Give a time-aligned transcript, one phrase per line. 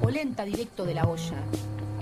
[0.00, 1.36] Polenta directo de la olla.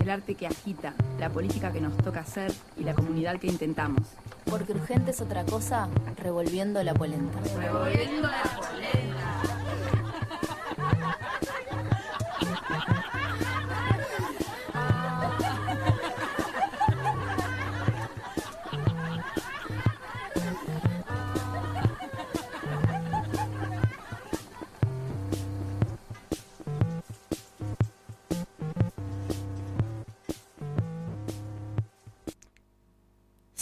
[0.00, 4.02] El arte que agita, la política que nos toca hacer y la comunidad que intentamos.
[4.48, 7.38] Porque urgente es otra cosa, revolviendo la polenta.
[7.56, 8.47] Revolviendo la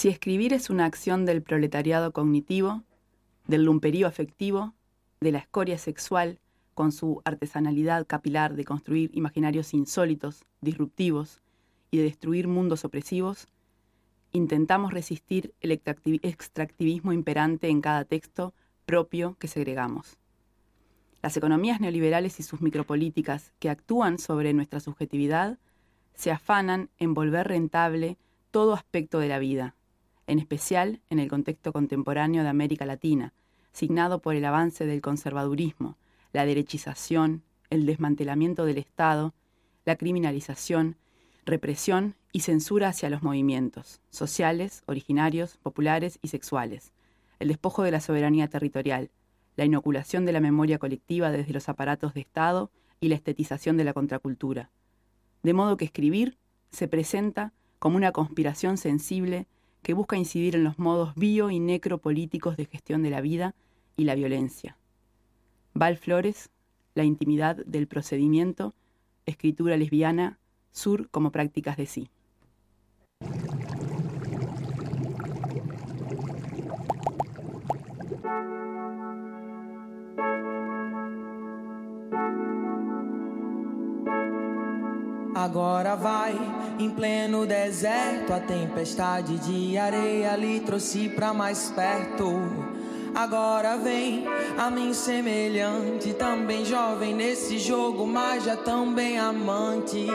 [0.06, 2.84] Si escribir es una acción del proletariado cognitivo,
[3.48, 4.73] del lumperío afectivo,
[5.20, 6.38] de la escoria sexual,
[6.74, 11.41] con su artesanalidad capilar de construir imaginarios insólitos, disruptivos
[11.91, 13.48] y de destruir mundos opresivos,
[14.30, 20.18] intentamos resistir el extractivismo imperante en cada texto propio que segregamos.
[21.21, 25.59] Las economías neoliberales y sus micropolíticas que actúan sobre nuestra subjetividad
[26.15, 28.18] se afanan en volver rentable
[28.52, 29.74] todo aspecto de la vida,
[30.27, 33.32] en especial en el contexto contemporáneo de América Latina,
[33.73, 35.96] signado por el avance del conservadurismo,
[36.33, 39.35] la derechización, el desmantelamiento del Estado,
[39.85, 40.96] la criminalización,
[41.45, 46.93] represión y censura hacia los movimientos sociales, originarios, populares y sexuales,
[47.38, 49.11] el despojo de la soberanía territorial,
[49.57, 53.85] la inoculación de la memoria colectiva desde los aparatos de Estado y la estetización de
[53.85, 54.71] la contracultura.
[55.43, 56.37] De modo que escribir
[56.71, 59.46] se presenta como una conspiración sensible
[59.87, 63.54] que busca incidir en los modos bio y necropolíticos de gestión de la vida
[63.96, 64.76] y la violencia.
[65.75, 66.50] Val Flores,
[66.97, 68.75] La intimidad del procedimiento,
[69.26, 70.41] escritura lesbiana,
[70.72, 72.10] sur como prácticas de sí.
[85.37, 86.35] Agora vai
[86.79, 92.25] em pleno deserto, a tempestade de areia lhe trouxe pra mais perto.
[93.15, 94.25] Agora vem
[94.57, 100.07] a mim semelhante, também jovem nesse jogo, mas já também amante.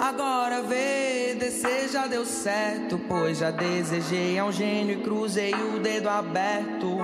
[0.00, 5.78] Agora vê, descer já deu certo, pois já desejei a um gênio e cruzei o
[5.78, 6.96] dedo aberto.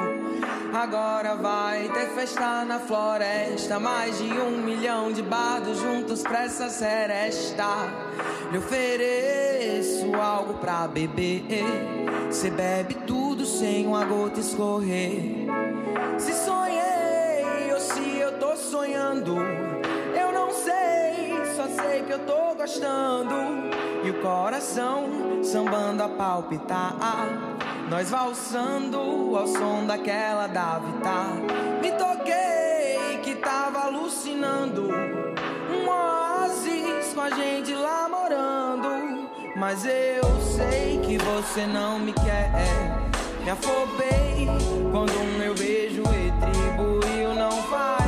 [0.73, 3.79] Agora vai ter festa na floresta.
[3.79, 7.67] Mais de um milhão de bardos juntos pra essa seresta.
[8.51, 11.45] Lhe ofereço algo pra beber.
[12.31, 15.47] Cê bebe tudo sem uma gota escorrer.
[16.19, 19.75] Se sonhei ou se eu tô sonhando.
[21.69, 23.34] Sei que eu tô gostando.
[24.04, 26.94] E o coração sambando a palpitar.
[27.91, 31.32] Nós valsando ao som daquela da Vitar.
[31.81, 34.91] Me toquei que tava alucinando.
[35.71, 39.28] Um oásis com a gente lá morando.
[39.56, 40.25] Mas eu
[40.56, 42.50] sei que você não me quer.
[43.43, 44.48] Me afobei
[44.91, 47.34] quando o meu beijo retribuiu.
[47.34, 48.06] Não faz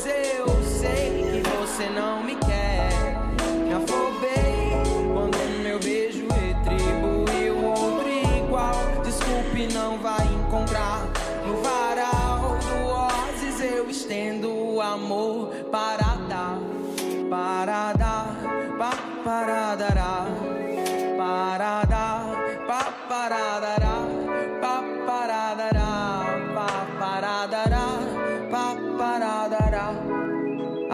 [0.00, 2.88] Mas eu sei que você não me quer.
[3.64, 4.70] Me afobei
[5.12, 8.76] quando meu beijo retribuiu outro igual.
[9.02, 11.04] Desculpe, não vai encontrar.
[11.44, 16.60] No varal do oásis eu estendo o amor para dar,
[17.28, 18.36] para dar,
[18.78, 18.92] pa,
[19.24, 20.27] para dará,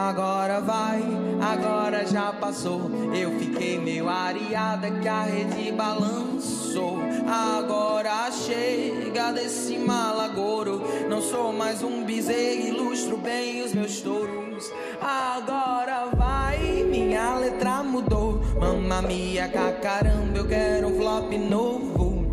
[0.09, 1.03] Agora vai,
[1.41, 2.91] agora já passou.
[3.19, 6.99] Eu fiquei meio areada que a rede balançou.
[7.27, 10.83] Agora chega desse malagouro.
[11.09, 14.71] Não sou mais um bezerro, ilustro bem os meus touros.
[15.01, 18.43] Agora vai, minha letra mudou.
[18.61, 22.27] Mamma mia, caramba, eu quero um flop novo.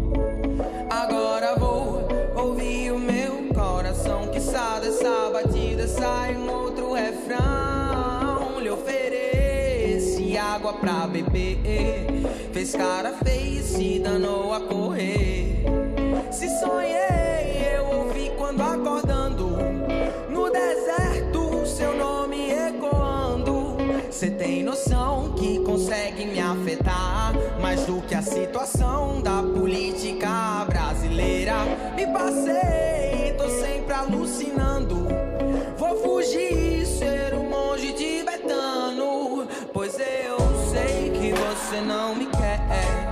[0.89, 2.05] Agora vou
[2.35, 6.70] ouvir o meu coração que sabe dessa batida sai outro
[7.31, 8.59] refrão.
[8.59, 11.57] Lhe ofereci água pra beber.
[12.51, 15.63] Fez cara feia e se danou a correr.
[16.31, 19.57] Se sonhei, eu ouvi quando acordando.
[20.29, 23.77] No deserto, seu nome ecoando.
[24.09, 31.55] Cê tem noção que consegue me afetar mais do que a situação da política brasileira.
[31.95, 35.07] Me passei, tô sempre alucinando.
[35.77, 36.60] Vou fugir
[41.71, 43.10] que você não me quer.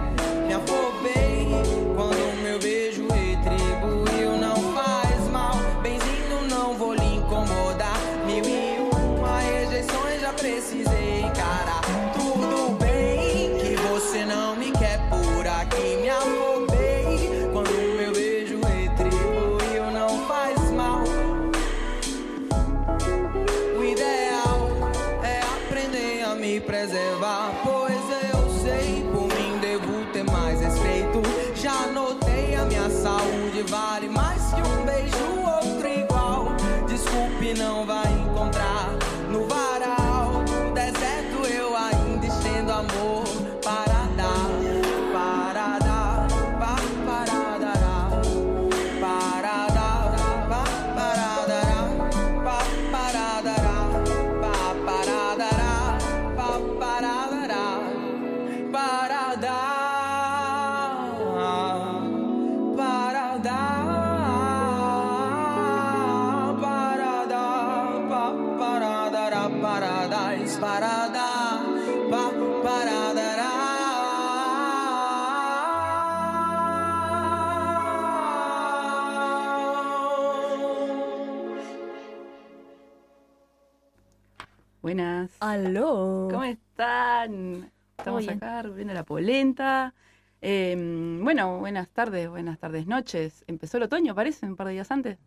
[85.40, 86.28] ¡Aló!
[86.30, 87.72] ¿Cómo están?
[87.98, 89.94] Estamos acá viendo la polenta.
[90.42, 90.76] Eh,
[91.22, 93.46] bueno, buenas tardes, buenas tardes, noches.
[93.48, 95.18] Empezó el otoño, parece, un par de días antes.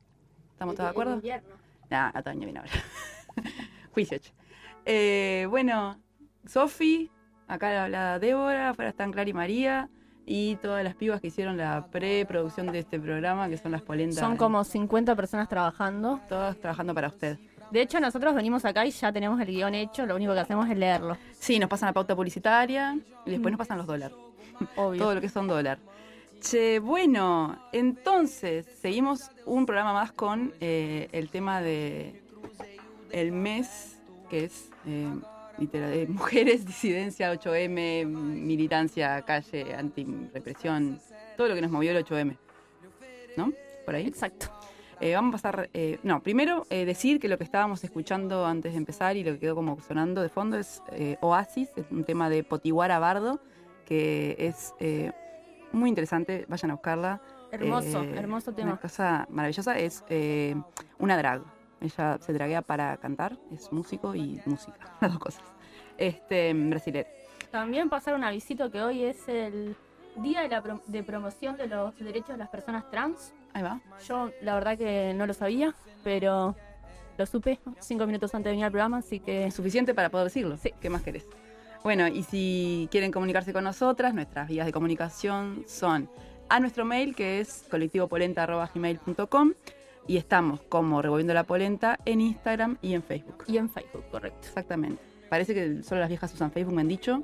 [0.50, 1.22] ¿Estamos todos de acuerdo?
[1.88, 2.72] Nah, otoño viene ahora.
[3.94, 4.18] Juicio.
[4.84, 5.98] Eh, bueno,
[6.46, 7.10] Sofi,
[7.48, 9.88] acá habla Débora, afuera están Clara y María
[10.26, 14.18] y todas las pibas que hicieron la preproducción de este programa, que son las polentas.
[14.18, 16.20] Son como 50 personas trabajando.
[16.28, 17.38] Todas trabajando para usted.
[17.72, 20.68] De hecho, nosotros venimos acá y ya tenemos el guion hecho, lo único que hacemos
[20.68, 21.16] es leerlo.
[21.38, 24.16] Sí, nos pasan la pauta publicitaria y después nos pasan los dólares.
[24.76, 25.00] Obvio.
[25.02, 25.78] todo lo que son dólar.
[26.40, 32.20] Che, bueno, entonces seguimos un programa más con eh, el tema de
[33.10, 33.98] el mes,
[34.28, 35.08] que es eh,
[35.58, 41.00] litera- eh, mujeres, disidencia, 8M, militancia, calle, anti-represión,
[41.36, 42.36] todo lo que nos movió el 8M.
[43.36, 43.52] ¿No?
[43.86, 44.06] Por ahí.
[44.06, 44.50] Exacto.
[45.02, 45.68] Eh, vamos a pasar.
[45.74, 49.32] eh, no, primero eh, decir que lo que estábamos escuchando antes de empezar y lo
[49.32, 53.40] que quedó como sonando de fondo es eh, Oasis, es un tema de Potiguara Bardo,
[53.84, 54.72] que es
[55.72, 56.46] muy interesante.
[56.48, 57.20] Vayan a buscarla.
[57.50, 58.76] Hermoso, hermoso Una tema.
[58.80, 59.76] cosa maravillosa.
[59.76, 60.04] Es
[60.98, 61.42] una drag.
[61.80, 65.42] Ella se draguea para cantar, es músico y música, las dos cosas.
[65.98, 67.08] Este, brasilero.
[67.50, 69.74] También pasar un avisito que hoy es el
[70.18, 73.32] Día de, la pro- de Promoción de los Derechos de las Personas Trans.
[73.54, 73.80] Ahí va.
[74.06, 76.56] Yo la verdad que no lo sabía, pero
[77.18, 80.26] lo supe cinco minutos antes de venir al programa, así que Es suficiente para poder
[80.26, 80.56] decirlo.
[80.56, 80.72] Sí.
[80.80, 81.26] ¿Qué más querés?
[81.82, 86.08] Bueno, y si quieren comunicarse con nosotras, nuestras vías de comunicación son
[86.48, 89.52] a nuestro mail, que es colectivopolenta.gmail.com
[90.06, 93.44] y estamos como Revolviendo la Polenta en Instagram y en Facebook.
[93.46, 94.48] y en Facebook, correcto.
[94.48, 95.02] Exactamente.
[95.28, 97.22] Parece que solo las viejas usan Facebook, me han dicho.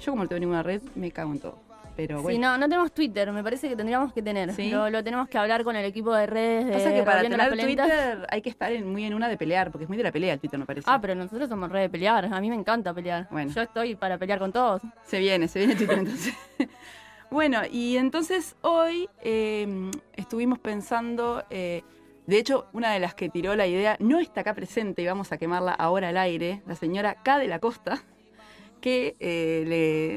[0.00, 1.58] Yo como no tengo ninguna red, me cago en todo.
[1.96, 4.52] Pero Sí, no, no tenemos Twitter, me parece que tendríamos que tener.
[4.54, 4.70] ¿Sí?
[4.70, 7.50] Lo, lo tenemos que hablar con el equipo de redes de Pasa que para tener.
[7.58, 10.12] Twitter hay que estar en- muy en una de pelear, porque es muy de la
[10.12, 10.86] pelea el Twitter, me parece.
[10.90, 12.24] Ah, pero nosotros somos re de pelear.
[12.32, 13.26] A mí me encanta pelear.
[13.30, 13.50] Bueno.
[13.52, 14.82] Yo estoy para pelear con todos.
[15.04, 16.34] Se viene, se viene Twitter entonces.
[17.30, 21.82] bueno, y entonces hoy eh, estuvimos pensando, eh,
[22.26, 25.32] de hecho, una de las que tiró la idea no está acá presente y vamos
[25.32, 28.02] a quemarla ahora al aire, la señora K de la Costa,
[28.80, 29.64] que eh,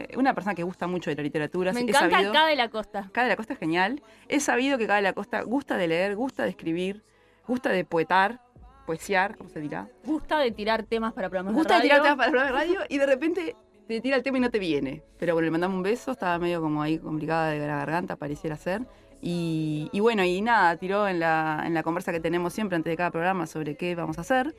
[0.09, 1.73] le, una persona que gusta mucho de la literatura.
[1.73, 3.09] Me encanta sabido- acá de la costa.
[3.11, 4.01] K de la Costa es genial.
[4.27, 7.03] Es sabido que K de la Costa gusta de leer, gusta de escribir,
[7.47, 8.39] gusta de poetar,
[8.85, 9.87] poesiar, ¿cómo se dirá?
[10.05, 12.11] Gusta de tirar temas para programas Gusta de de tirar radio.
[12.11, 13.55] temas para el programa de radio y de repente
[13.87, 15.03] te tira el tema y no te viene.
[15.19, 18.55] Pero bueno, le mandamos un beso, estaba medio como ahí complicada de la garganta, pareciera
[18.57, 18.81] ser.
[19.21, 22.91] Y, y bueno, y nada, tiró en la, en la conversa que tenemos siempre antes
[22.91, 24.53] de cada programa sobre qué vamos a hacer,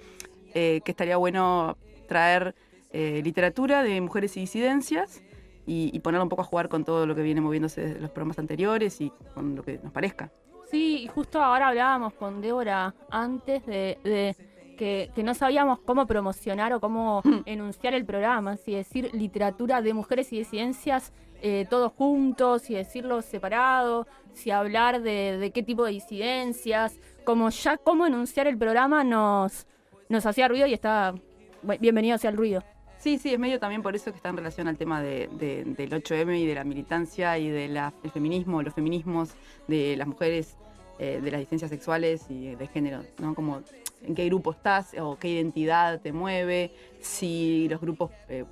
[0.54, 1.76] eh, que estaría bueno
[2.08, 2.54] traer
[2.94, 5.22] eh, literatura de mujeres y disidencias
[5.66, 8.10] y, y ponerlo un poco a jugar con todo lo que viene moviéndose desde los
[8.10, 10.30] programas anteriores y con lo que nos parezca.
[10.70, 14.34] Sí, y justo ahora hablábamos con Débora antes de, de
[14.78, 17.42] que, que no sabíamos cómo promocionar o cómo Hmm.
[17.46, 23.20] enunciar el programa, si decir literatura de mujeres y disidencias eh, todos juntos, si decirlo
[23.22, 29.04] separado, si hablar de, de qué tipo de disidencias, como ya cómo enunciar el programa
[29.04, 29.66] nos,
[30.08, 31.14] nos hacía ruido y está
[31.62, 32.62] bu- bienvenido sea el ruido.
[33.04, 35.62] Sí, sí, es medio también por eso que está en relación al tema de, de-
[35.62, 37.78] del 8M y de la militancia y del
[38.14, 39.34] feminismo, los feminismos,
[39.68, 40.56] de las mujeres
[40.98, 43.34] eh, de las disidencias sexuales y de género, ¿no?
[43.34, 43.60] Como
[44.02, 48.46] en qué grupo estás o qué identidad te mueve, si los grupos eh,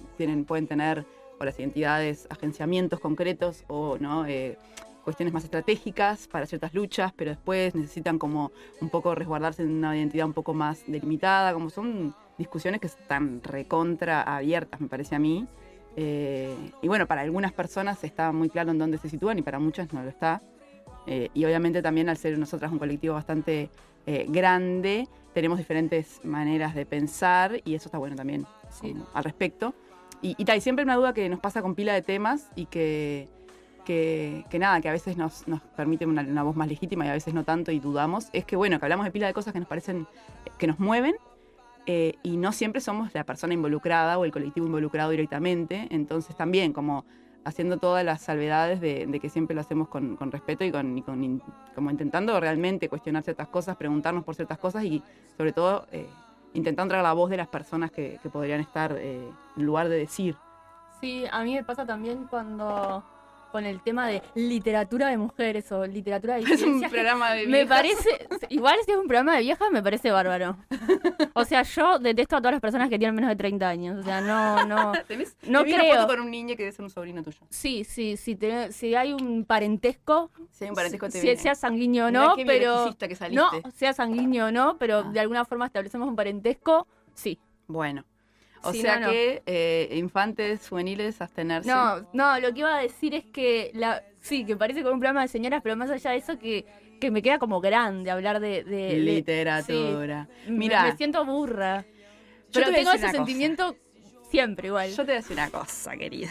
[0.47, 1.07] pueden tener,
[1.41, 4.59] o las identidades, agenciamientos concretos o no eh,
[5.03, 9.97] cuestiones más estratégicas para ciertas luchas, pero después necesitan como un poco resguardarse en una
[9.97, 15.19] identidad un poco más delimitada, como son discusiones que están recontra abiertas, me parece a
[15.19, 15.47] mí.
[15.97, 19.59] Eh, y bueno, para algunas personas está muy claro en dónde se sitúan y para
[19.59, 20.43] muchas no lo está.
[21.07, 23.71] Eh, y obviamente también al ser nosotras un colectivo bastante
[24.07, 28.47] eh, grande, tenemos diferentes maneras de pensar y eso está bueno también
[28.81, 29.75] como al respecto.
[30.21, 33.29] Y, y y siempre una duda que nos pasa con pila de temas y que,
[33.85, 37.09] que, que nada, que a veces nos, nos permite una, una voz más legítima y
[37.09, 39.53] a veces no tanto y dudamos, es que bueno, que hablamos de pila de cosas
[39.53, 40.07] que nos parecen,
[40.59, 41.15] que nos mueven
[41.87, 46.73] eh, y no siempre somos la persona involucrada o el colectivo involucrado directamente, entonces también
[46.73, 47.05] como
[47.45, 50.97] haciendo todas las salvedades de, de que siempre lo hacemos con, con respeto y, con,
[50.97, 51.43] y con
[51.75, 55.03] como intentando realmente cuestionar ciertas cosas, preguntarnos por ciertas cosas y
[55.37, 56.07] sobre todo eh,
[56.55, 59.99] intentando traer la voz de las personas que, que podrían estar eh, en lugar de
[59.99, 60.37] decir.
[61.01, 63.03] Sí, a mí me pasa también cuando
[63.53, 67.59] con el tema de literatura de mujeres o literatura de Es un programa de Me
[67.65, 67.69] viejas.
[67.69, 70.57] parece, igual si es un programa de viejas, me parece bárbaro.
[71.35, 73.99] O sea, yo detesto a todas las personas que tienen menos de 30 años.
[73.99, 74.93] O sea, no, no.
[75.09, 75.95] ¿Tenés- No vi una creo.
[75.95, 77.39] foto con un niño que debe ser un sobrino tuyo.
[77.51, 81.55] Sí, sí, sí, te- si hay un parentesco, Si hay un parentesco te si- sea
[81.55, 85.11] sanguíneo o no, pero que no, sea sanguíneo o no, pero Ah.
[85.13, 87.39] de alguna forma establecemos un parentesco, sí.
[87.67, 88.05] Bueno.
[88.65, 89.13] O Sí, sea no, no.
[89.13, 91.69] que eh, infantes juveniles abstenerse.
[91.69, 95.01] No, no, lo que iba a decir es que la, sí, que parece como un
[95.01, 96.65] programa de señoras, pero más allá de eso que,
[97.01, 100.29] que me queda como grande hablar de, de- de- Literatura.
[100.47, 100.51] sí.
[100.53, 101.85] Mira, me, me siento burra.
[102.53, 103.13] Pero te tengo ese una cosa.
[103.13, 103.77] sentimiento
[104.31, 104.91] siempre igual.
[104.91, 106.31] yo te voy a decir una cosa, querida.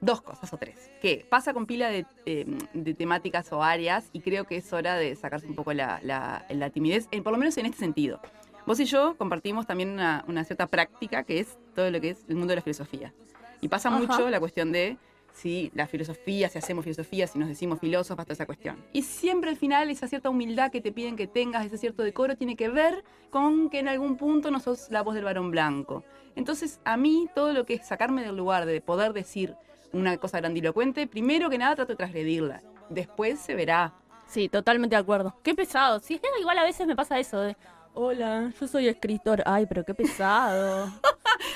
[0.00, 0.90] Dos cosas o tres.
[1.02, 4.96] Que pasa con pila de, eh, de temáticas o áreas y creo que es hora
[4.96, 8.20] de sacarse un poco la, la- la timidez, por lo menos en este sentido.
[8.68, 12.26] Vos y yo compartimos también una, una cierta práctica que es todo lo que es
[12.28, 13.14] el mundo de la filosofía.
[13.62, 13.96] Y pasa Ajá.
[13.98, 14.98] mucho la cuestión de
[15.32, 18.84] si la filosofía, si hacemos filosofía, si nos decimos filósofas, toda esa cuestión.
[18.92, 22.36] Y siempre al final esa cierta humildad que te piden que tengas, ese cierto decoro,
[22.36, 26.04] tiene que ver con que en algún punto no sos la voz del varón blanco.
[26.36, 29.54] Entonces, a mí, todo lo que es sacarme del lugar de poder decir
[29.94, 32.60] una cosa grandilocuente, primero que nada trato de transgredirla.
[32.90, 33.94] Después se verá.
[34.26, 35.34] Sí, totalmente de acuerdo.
[35.42, 36.00] Qué pesado.
[36.00, 37.56] Sí, igual a veces me pasa eso de,
[38.00, 39.42] hola, yo soy escritor.
[39.44, 40.88] Ay, pero qué pesado.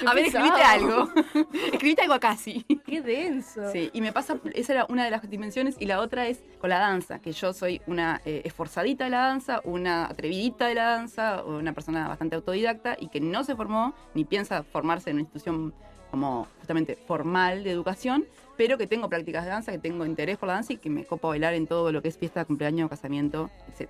[0.00, 0.44] Qué a ver, pesado.
[0.44, 1.10] escribite algo.
[1.72, 2.66] escribite algo acá, sí.
[2.84, 3.70] Qué denso.
[3.70, 6.70] Sí, y me pasa, esa era una de las dimensiones, y la otra es con
[6.70, 10.84] la danza, que yo soy una eh, esforzadita de la danza, una atrevidita de la
[10.86, 15.22] danza, una persona bastante autodidacta y que no se formó ni piensa formarse en una
[15.22, 15.72] institución
[16.10, 20.48] como justamente formal de educación, pero que tengo prácticas de danza, que tengo interés por
[20.48, 23.48] la danza y que me copo bailar en todo lo que es fiesta, cumpleaños, casamiento,
[23.68, 23.88] etc.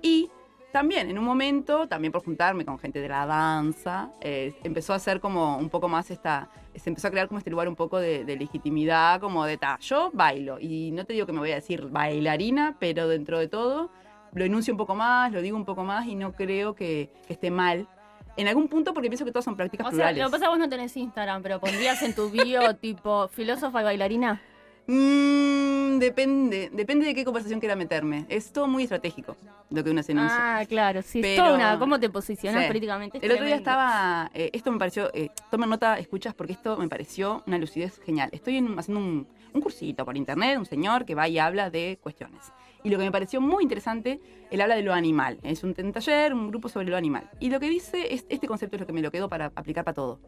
[0.00, 0.30] Y
[0.72, 4.98] también, en un momento, también por juntarme con gente de la danza, eh, empezó a
[4.98, 7.98] ser como un poco más esta, se empezó a crear como este lugar un poco
[7.98, 11.52] de, de legitimidad, como de, ta, yo bailo, y no te digo que me voy
[11.52, 13.90] a decir bailarina, pero dentro de todo
[14.32, 17.32] lo enuncio un poco más, lo digo un poco más y no creo que, que
[17.32, 17.88] esté mal.
[18.36, 20.42] En algún punto porque pienso que todas son prácticas O sea, lo que pasa es
[20.42, 24.40] que vos no tenés Instagram, pero pondrías en tu bio tipo filósofa y bailarina.
[24.86, 25.67] Mm,
[25.98, 28.24] depende, depende de qué conversación quiera meterme.
[28.28, 29.36] Es todo muy estratégico
[29.70, 30.58] lo que uno se enuncia.
[30.60, 31.20] Ah, claro, sí.
[31.20, 32.68] Pero- Toda una, ¿Cómo te posicionas Sí.
[32.68, 33.18] políticamente?
[33.18, 33.70] Es El otro día tremendo.
[33.70, 38.00] estaba, eh, esto me pareció, eh, tomen nota, escuchas, porque esto me pareció una lucidez
[38.04, 38.28] genial.
[38.32, 41.98] Estoy en- haciendo un, un cursito por internet, un señor que va y habla de
[42.02, 42.52] cuestiones.
[42.84, 45.38] Y lo que me pareció muy interesante, él habla de lo animal.
[45.42, 47.28] Es un, un taller, un grupo sobre lo animal.
[47.40, 49.84] Y lo que dice, es, este concepto es lo que me lo quedo para aplicar
[49.84, 50.20] para todo.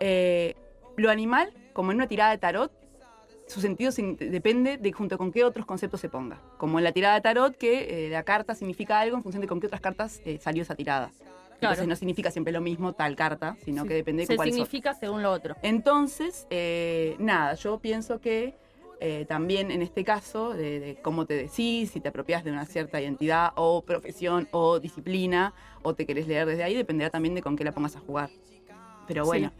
[0.00, 0.56] Eh,
[0.96, 2.72] lo animal, como en una tirada de tarot,
[3.50, 6.40] su sentido depende de junto con qué otros conceptos se ponga.
[6.56, 9.48] Como en la tirada de tarot, que eh, la carta significa algo en función de
[9.48, 11.10] con qué otras cartas eh, salió esa tirada.
[11.54, 11.86] Entonces Claro.
[11.88, 13.88] no significa siempre lo mismo tal carta, sino Sí.
[13.88, 14.46] que depende de Se son.
[14.46, 15.56] significa según lo otro.
[15.62, 18.54] Entonces, eh, nada, yo pienso que
[19.02, 22.66] eh, también en este caso, de, de cómo te decís, si te apropias de una
[22.66, 27.40] cierta identidad o profesión o disciplina, o te querés leer desde ahí, dependerá también de
[27.42, 28.28] con qué la pongas a jugar.
[29.08, 29.52] Pero bueno.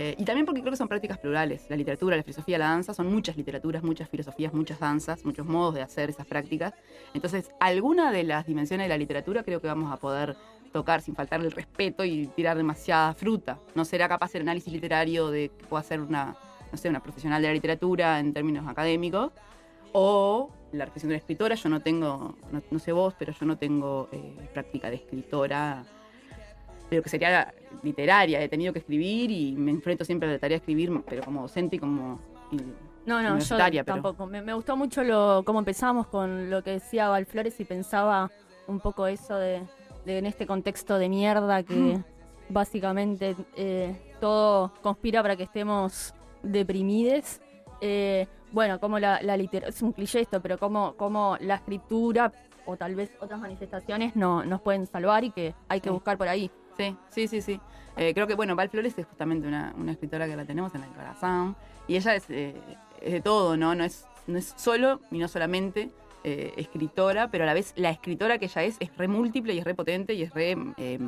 [0.00, 1.66] Eh, y también porque creo que son prácticas plurales.
[1.68, 5.74] La literatura, la filosofía, la danza son muchas literaturas, muchas filosofías, muchas danzas, muchos modos
[5.74, 6.72] de hacer esas prácticas.
[7.14, 10.36] Entonces, alguna de las dimensiones de la literatura creo que vamos a poder
[10.72, 13.58] tocar sin faltar el respeto y tirar demasiada fruta.
[13.74, 16.36] No será capaz el análisis literario de que pueda ser una,
[16.70, 19.32] no sé, una profesional de la literatura en términos académicos.
[19.90, 23.44] O la profesión de la escritora, yo no tengo, no, no sé vos, pero yo
[23.46, 25.84] no tengo eh, práctica de escritora
[26.88, 27.52] de lo que sería
[27.82, 28.42] literaria.
[28.42, 31.42] He tenido que escribir y me enfrento siempre a la tarea de escribir, pero como
[31.42, 32.18] docente y como...
[32.52, 32.56] y-
[33.06, 34.26] No, no, yo pero- tampoco.
[34.26, 38.30] Me, me gustó mucho lo cómo empezamos con lo que decía Valflores y pensaba
[38.66, 39.62] un poco eso de,
[40.04, 41.98] de en este contexto de mierda que
[42.50, 47.40] básicamente eh, todo conspira para que estemos deprimides.
[47.80, 52.32] Eh, bueno, como la, la literatura, es un cliché esto, pero como, como la escritura
[52.66, 55.92] o tal vez otras manifestaciones no, nos pueden salvar y que hay que Sí.
[55.92, 56.50] buscar por ahí.
[56.78, 57.60] Sí, sí, sí, sí.
[57.96, 60.84] Eh, creo que, bueno, Val Flores es justamente una, una escritora que la tenemos en
[60.84, 61.56] el corazón.
[61.88, 62.54] Y ella es, eh,
[63.02, 63.74] es de todo, ¿no?
[63.74, 65.90] No es, no es solo y no solamente
[66.24, 69.58] eh, escritora, pero a la vez la escritora que ella es es re múltiple y
[69.58, 70.98] es re potente y es re eh,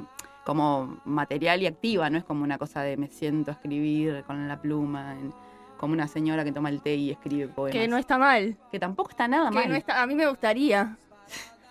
[0.45, 4.49] como material y activa, no es como una cosa de me siento a escribir con
[4.49, 5.33] la pluma, en-
[5.77, 7.73] como una señora que toma el té y escribe poemas.
[7.81, 8.57] Que no está mal.
[8.71, 9.69] Que tampoco está nada Que mal.
[9.71, 10.97] no está, a mí me gustaría.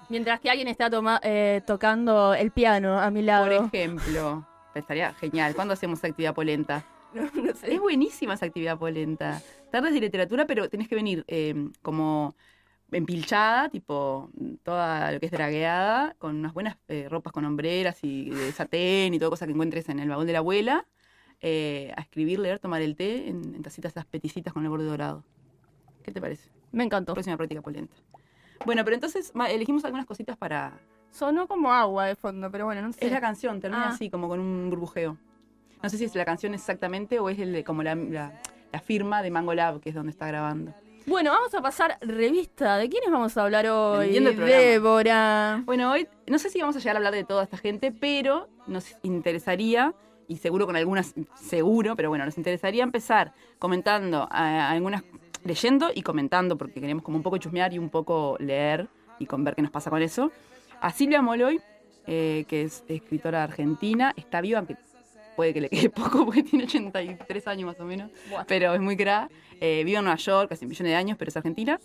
[0.10, 3.46] Mientras que alguien está toma- eh, tocando el piano a mi lado.
[3.46, 5.54] Por ejemplo, estaría genial.
[5.56, 6.84] ¿Cuándo hacemos actividad polenta?
[7.12, 7.74] No, no sé.
[7.74, 9.42] Es buenísima esa actividad polenta.
[9.72, 12.36] Tardes de literatura, pero tenés que venir eh, como
[12.92, 14.30] empilchada, tipo
[14.62, 19.16] toda lo que es dragueada, con unas buenas eh, ropas con hombreras y de satén
[19.16, 20.86] y todo cosa que encuentres en el vagón de la abuela,
[21.42, 24.86] eh, a escribir, leer, tomar el té en, en tacitas esas peticitas con el borde
[24.86, 25.24] dorado.
[26.04, 26.52] ¿Qué te parece?
[26.72, 27.14] Me encantó.
[27.16, 27.96] Próxima práctica polenta.
[28.66, 30.74] Bueno, pero entonces elegimos algunas cositas para...
[31.12, 33.06] Sonó como agua de fondo, pero bueno, no sé.
[33.06, 33.90] Es la canción, termina Ah.
[33.90, 35.18] así, como con un burbujeo.
[35.82, 38.40] No sé si es la canción exactamente o es el como la, la-
[38.72, 40.74] la firma de Mango Lab, que es donde está grabando.
[41.08, 42.78] Bueno, vamos a pasar revista.
[42.78, 44.20] ¿De quiénes vamos a hablar hoy?
[44.20, 45.64] Débora.
[45.66, 48.48] Bueno, hoy no sé si vamos a llegar a hablar de toda esta gente, pero
[48.68, 49.96] nos interesaría,
[50.28, 55.04] y seguro con algunas, seguro, pero bueno, nos interesaría empezar comentando a, algunas,
[55.50, 58.88] leyendo y comentando, porque queremos como un poco chusmear y un poco leer
[59.20, 60.32] y con ver qué nos pasa con eso.
[60.80, 61.60] A Silvia Moloy,
[62.08, 64.78] eh, que es escritora argentina, está viva, aunque
[65.36, 68.46] puede que le quede poco porque tiene 83 años más o menos, Buah.
[68.48, 69.30] pero es muy cra.
[69.60, 71.80] Eh, vive en Nueva York, un millón de años, pero es argentina.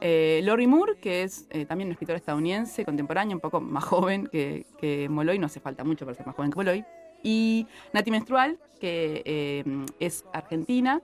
[0.00, 4.26] Eh, Lori Moore, que es eh, también una escritora estadounidense, contemporánea, un poco más joven
[4.26, 6.84] que, que Molloy, no hace falta mucho para ser más joven que Molloy.
[7.22, 9.64] Y Nati Menstrual, que eh,
[9.98, 11.02] es argentina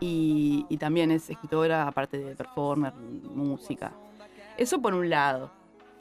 [0.00, 3.92] y, y también es escritora, aparte de performer, música.
[4.56, 5.50] Eso por un lado,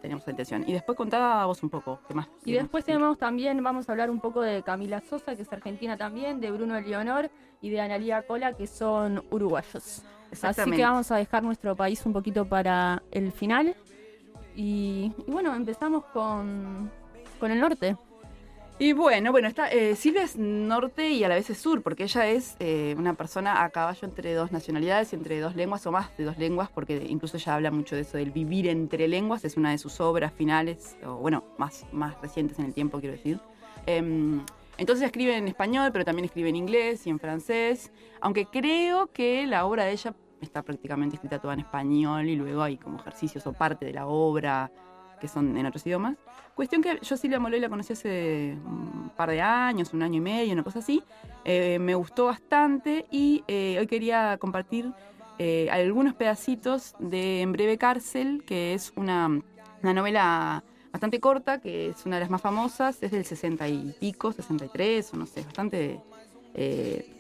[0.02, 0.64] teníamos la intención.
[0.68, 2.28] Y después contaba vos un poco, ¿qué más?
[2.46, 5.98] Y después tenemos también, vamos a hablar un poco de Camila Sosa, que es argentina
[5.98, 7.30] también, de Bruno Leonor
[7.62, 10.04] y de Analia Cola, que son uruguayos.
[10.42, 13.76] Así que vamos a dejar nuestro país un poquito para el final.
[14.56, 16.92] Y, y bueno, empezamos con,
[17.40, 17.98] con el norte.
[18.78, 22.04] Y bueno, bueno, está, eh, Silvia es norte y a la vez es sur, porque
[22.04, 26.16] ella es eh, una persona a caballo entre dos nacionalidades entre dos lenguas o más
[26.18, 29.56] de dos lenguas, porque incluso ella habla mucho de eso, del vivir entre lenguas, es
[29.56, 33.40] una de sus obras finales, o bueno, más, más recientes en el tiempo, quiero decir.
[33.86, 34.42] Em,
[34.78, 39.48] entonces escribe en español, pero también escribe en inglés y en francés, aunque creo que
[39.48, 43.48] la obra de ella está prácticamente escrita toda en español y luego hay como ejercicios
[43.48, 44.70] o parte de la obra
[45.20, 46.16] que son en otros idiomas.
[46.56, 50.22] Cuestión que yo Silvia Moloy la conocí hace un par de años, un año y
[50.22, 51.04] medio, una cosa así.
[51.44, 54.92] Eh, me gustó bastante y eh, hoy quería compartir
[55.38, 59.28] eh, algunos pedacitos de En breve cárcel, que es una,
[59.84, 63.94] una novela bastante corta, que es una de las más famosas, es del 60 y
[64.00, 66.00] pico, 63, o no sé, bastante...
[66.54, 67.12] eh,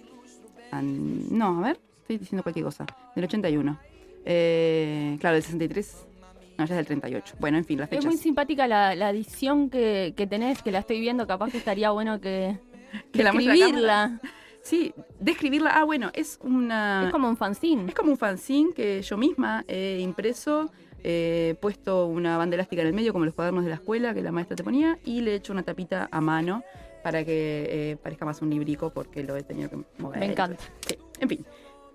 [0.71, 3.77] an- no, a ver, estoy diciendo cualquier cosa, del 81.
[4.23, 6.07] Eh, claro, del 63,
[6.57, 7.35] no, ya es del 38.
[7.39, 8.05] Bueno, en fin, las Es fechas.
[8.05, 11.91] muy simpática la, la edición que, que tenés, que la estoy viendo, capaz que estaría
[11.91, 12.57] bueno que,
[13.11, 14.21] Que la muestre la escribirla.
[14.61, 15.71] Sí, describirla.
[15.71, 17.03] Ah, bueno, es una.
[17.05, 17.89] Es como un fanzine.
[17.89, 20.71] es como un fanzine que yo misma he impreso,
[21.03, 24.21] he puesto una banda elástica en el medio, como los cuadernos de la escuela que
[24.23, 26.63] la maestra te ponía, y le he hecho una tapita a mano
[27.03, 30.19] para que eh, parezca más un librico, porque lo he tenido que mover.
[30.19, 30.63] Me encanta.
[30.87, 31.45] Sí, en fin.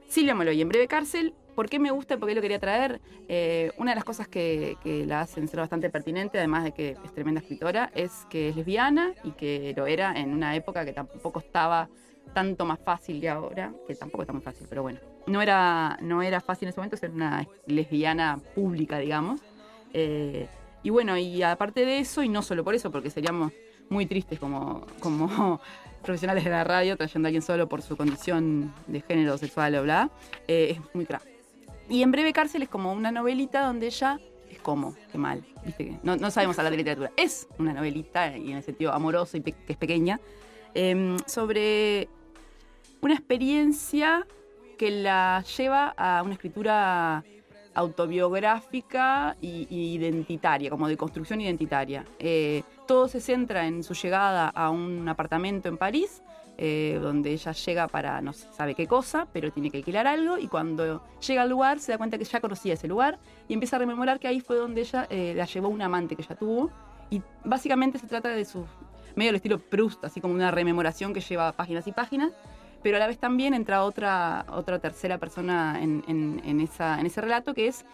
[0.06, 1.34] Silvia Moloy, en breve cárcel.
[1.60, 3.02] ¿Por qué me gusta y por qué lo quería traer?
[3.28, 7.12] Eh, una de las cosas que, la hacen ser bastante pertinente, además de que es
[7.12, 11.40] tremenda escritora, es que es lesbiana y que lo era en una época que tampoco
[11.40, 11.90] estaba
[12.32, 15.00] tanto más fácil que ahora, que tampoco está muy fácil, pero bueno.
[15.26, 19.42] No era, no era fácil en ese momento ser una lesbiana pública, digamos.
[19.92, 20.48] Eh,
[20.82, 23.52] y bueno, y aparte de eso, y no solo por eso, porque seríamos
[23.90, 25.60] muy tristes como, como
[26.02, 29.82] profesionales de la radio trayendo a alguien solo por su condición de género sexual o
[29.82, 30.08] bla,
[30.48, 31.29] eh, es muy crack.
[31.90, 35.44] Y en breve cárcel es como una novelita donde ella es como, qué mal,
[36.02, 37.12] no, no sabemos hablar de literatura.
[37.16, 40.20] Es una novelita y en el sentido amoroso y que es pequeña,
[40.72, 42.08] em, sobre
[43.00, 44.26] una experiencia
[44.78, 47.24] que la lleva a una escritura
[47.74, 52.04] autobiográfica y, y identitaria, como de construcción identitaria.
[52.18, 56.22] Eh, todo se centra en su llegada a un apartamento en París,
[56.62, 60.46] eh, donde ella llega para no sabe qué cosa, pero tiene que alquilar algo y
[60.46, 63.18] cuando llega al lugar se da cuenta que ya conocía ese lugar
[63.48, 66.22] y empieza a rememorar que ahí fue donde ella eh, la llevó un amante que
[66.22, 66.70] ella tuvo.
[67.08, 68.66] Y básicamente se trata de su
[69.16, 72.30] medio del estilo Proust, así como una rememoración que lleva páginas y páginas,
[72.82, 77.06] pero a la vez también entra otra, otra tercera persona en, en- en esa, en
[77.06, 77.84] ese relato que es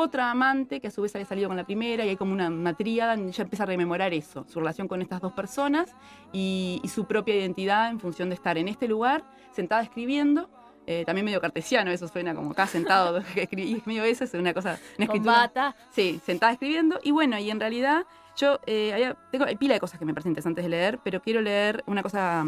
[0.00, 2.48] otra amante que a su vez había salido con la primera y hay como una,
[2.48, 5.94] una tríada ella empieza a rememorar eso, su relación con estas dos personas
[6.32, 10.48] y, y su propia identidad en función de estar en este lugar, sentada escribiendo.
[10.86, 14.78] eh, también medio cartesiano, eso suena como acá sentado, es medio eso, es una cosa,
[14.98, 15.36] una Con escritura.
[15.36, 15.76] bata.
[15.90, 16.98] Sí, sentada escribiendo.
[17.02, 20.12] Y bueno, y en realidad yo eh, había- tengo hay pila de cosas que me
[20.14, 22.44] parecen interesantes de leer, pero quiero leer una cosa,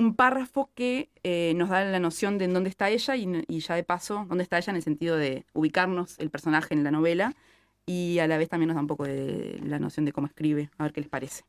[0.00, 3.74] un párrafo que eh, nos da la noción de en dónde está ella y, ya
[3.74, 7.34] de paso, dónde está ella en el sentido de ubicarnos el personaje en la novela
[7.84, 10.70] y a la vez también nos da un poco de la noción de cómo escribe,
[10.78, 11.44] a ver qué les parece.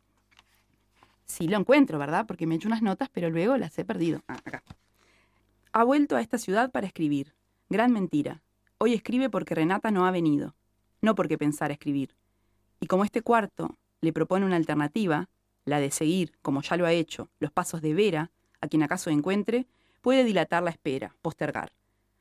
[1.26, 2.26] Sí, lo encuentro, ¿verdad?
[2.28, 4.22] Porque me he hecho unas notas, pero luego las he perdido.
[4.28, 4.64] Ah, acá.
[5.72, 7.34] Ha vuelto a esta ciudad para escribir.
[7.70, 8.42] Gran mentira.
[8.80, 10.56] Hoy escribe porque Renata no ha venido,
[11.02, 12.18] no porque pensara escribir.
[12.82, 15.30] Y como este cuarto le propone una alternativa,
[15.64, 18.30] la de seguir, como ya lo ha hecho, los pasos de Vera,
[18.62, 19.67] a quien acaso encuentre,
[20.02, 21.74] puede dilatar la espera, postergar.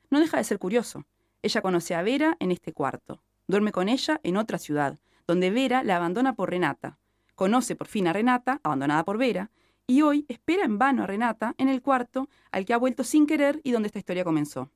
[0.09, 1.05] No deja de ser curioso.
[1.41, 5.83] Ella conoce a Vera en este cuarto, duerme con ella en otra ciudad, donde Vera
[5.83, 6.99] la abandona por Renata,
[7.35, 9.49] conoce por fin a Renata, abandonada por Vera,
[9.87, 13.25] y hoy espera en vano a Renata en el cuarto al que ha vuelto sin
[13.25, 14.69] querer y donde esta historia comenzó.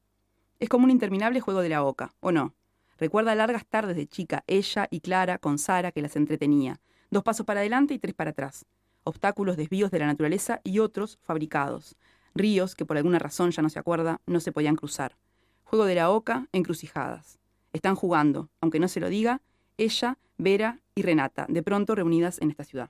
[0.59, 2.53] Es como un interminable juego de la oca, ¿o no?
[2.97, 6.79] Recuerda largas tardes de chica, ella y Clara con Sara que las entretenía.
[7.11, 8.65] Dos pasos para adelante y tres para atrás.
[9.05, 11.95] Obstáculos, desvíos de la naturaleza y otros fabricados.
[12.33, 15.15] Ríos que por alguna razón ya no se acuerda, no se podían cruzar.
[15.63, 17.39] Juego de la oca, encrucijadas.
[17.71, 19.41] Están jugando, aunque no se lo diga,
[19.77, 22.89] ella, Vera y Renata, de pronto reunidas en esta ciudad.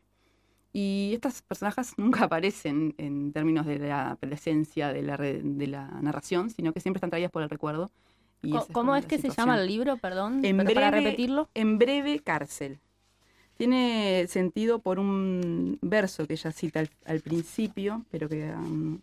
[0.73, 5.87] Y estas personajes nunca aparecen en términos de la presencia de la, re- de la
[6.01, 7.91] narración, sino que siempre están traídas por el recuerdo.
[8.41, 9.97] Y ¿Cómo es que se llama el libro?
[9.97, 10.45] Perdón.
[10.45, 11.49] En para repetirlo.
[11.55, 12.79] En breve cárcel.
[13.57, 18.51] Tiene sentido por un verso que ella cita al, al principio, pero que...
[18.51, 18.99] um,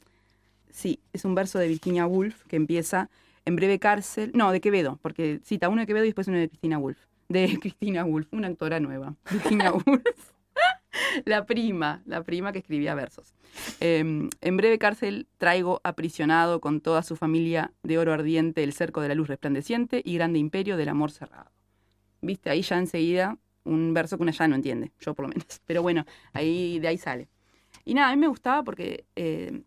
[0.71, 3.09] sí, es un verso de Virginia Woolf que empieza
[3.45, 4.31] en breve cárcel.
[4.35, 6.99] No, de Quevedo, porque cita uno de Quevedo y después uno de Cristina Woolf.
[7.29, 9.15] De Cristina Woolf, una actora nueva.
[9.31, 10.33] Virginia Woolf.
[11.25, 13.33] La prima, la prima que escribía versos.
[13.81, 19.01] Eh, en breve cárcel traigo aprisionado con toda su familia de oro ardiente el cerco
[19.01, 21.51] de la luz resplandeciente y grande imperio del amor cerrado.
[22.21, 25.47] Viste, ahí ya enseguida un verso que una ya no entiende, yo por lo menos.
[25.67, 27.29] Pero bueno, ahí de ahí sale.
[27.85, 29.63] Y nada, a mí me gustaba porque eh,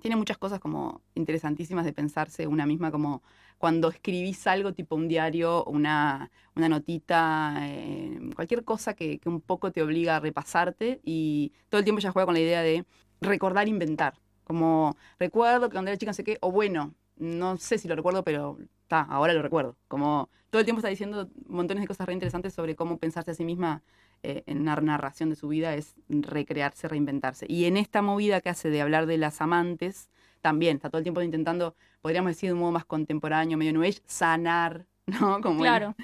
[0.00, 3.22] tiene muchas cosas como interesantísimas de pensarse una misma, como
[3.58, 9.40] cuando escribís algo tipo un diario, una, una notita, eh, cualquier cosa que, que un
[9.40, 12.86] poco te obliga a repasarte y todo el tiempo ya juega con la idea de
[13.20, 14.14] recordar, inventar.
[14.44, 17.94] Como recuerdo que cuando era chica no sé qué, o bueno, no sé si lo
[17.96, 18.58] recuerdo, pero
[18.90, 19.76] está, ahora lo recuerdo.
[19.88, 23.34] Como todo el tiempo está diciendo montones de cosas re interesantes sobre cómo pensarse a
[23.34, 23.82] sí misma
[24.22, 27.46] eh, en una narración de su vida es recrearse, reinventarse.
[27.48, 31.04] Y en esta movida que hace de hablar de las amantes, también está todo el
[31.04, 35.40] tiempo intentando, podríamos decir de un modo más contemporáneo, medio new age, sanar, ¿no?
[35.40, 35.94] Como Claro.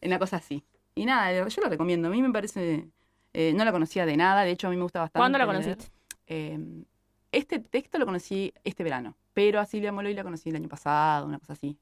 [0.00, 0.64] en una cosa así.
[0.94, 2.08] Y nada, yo lo recomiendo.
[2.08, 2.88] A mí me parece.
[3.34, 5.20] eh, no la conocía de nada, de hecho a mí me gusta bastante.
[5.20, 5.86] ¿Cuándo la conociste?
[6.26, 6.58] Eh,
[7.30, 11.26] este texto lo conocí este verano, pero a Silvia Moloy la conocí el año pasado,
[11.26, 11.78] una cosa así.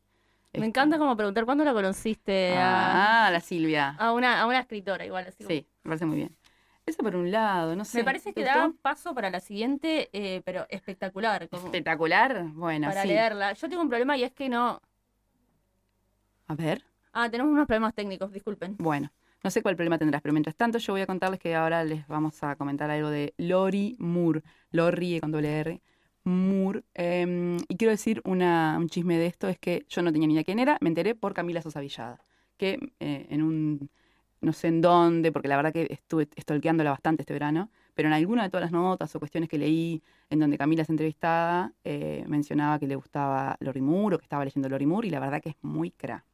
[0.53, 3.91] Me encanta como preguntar cuándo la conociste a, Ah, la Silvia.
[3.99, 5.27] a una, a una escritora igual.
[5.29, 6.37] Así como- Sí, me parece muy bien.
[6.87, 7.99] Eso por un lado, no sé.
[7.99, 11.49] Me parece que ¿te da paso para la siguiente, eh, pero espectacular.
[11.49, 12.45] Como Espectacular.
[12.53, 13.09] Bueno, para sí.
[13.09, 13.53] leerla.
[13.53, 14.81] Yo tengo un problema y es que no.
[16.49, 16.83] A ver.
[17.13, 18.75] Ah, tenemos unos problemas técnicos, disculpen.
[18.79, 19.13] Bueno,
[19.45, 22.07] no sé cuál problema tendrás, pero mientras tanto yo voy a contarles que ahora les
[22.09, 24.43] vamos a comentar algo de Lori Moore.
[24.73, 25.81] Lori con doble R.
[26.24, 26.83] Moore.
[26.94, 30.35] Eh, y quiero decir una- un chisme de esto, es que yo no tenía ni
[30.35, 32.20] idea quién era, me enteré por Camila Sosa Villada,
[32.56, 33.90] que eh, en un,
[34.40, 38.14] no sé en dónde, porque la verdad que estuve stalkeándola bastante este verano, pero en
[38.14, 42.24] alguna de todas las notas o cuestiones que leí en donde Camila es entrevistada, eh,
[42.28, 45.42] mencionaba que le gustaba Lori Moore o que estaba leyendo Lori Moore y la verdad
[45.42, 46.24] que es muy cra.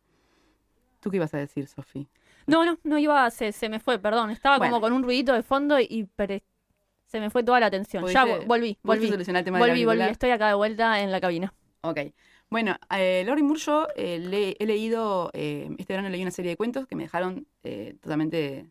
[1.00, 2.06] ¿Tú qué ibas a decir, Sofi?
[2.46, 4.30] No, no, no iba, se, se me fue, perdón.
[4.30, 4.72] Estaba Bueno.
[4.74, 6.08] como con un ruidito de fondo y
[7.06, 8.04] se me fue toda la atención.
[8.06, 9.08] Ya ¿Pudiste- vo- volví, ¿Pudiste volví.
[9.08, 9.84] solucionar el tema Volví, volví.
[9.84, 10.10] auricular?
[10.10, 11.52] Estoy acá de vuelta en la cabina.
[11.82, 11.98] Ok.
[12.48, 16.56] Bueno, eh, Moore, yo eh, le- he leído, eh, este verano leí una serie de
[16.56, 18.66] cuentos que me dejaron eh, totalmente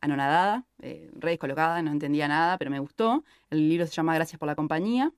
[0.00, 3.24] anonadada, re descolocada, no entendía nada, pero me gustó.
[3.50, 5.12] El libro se llama Gracias por la compañía.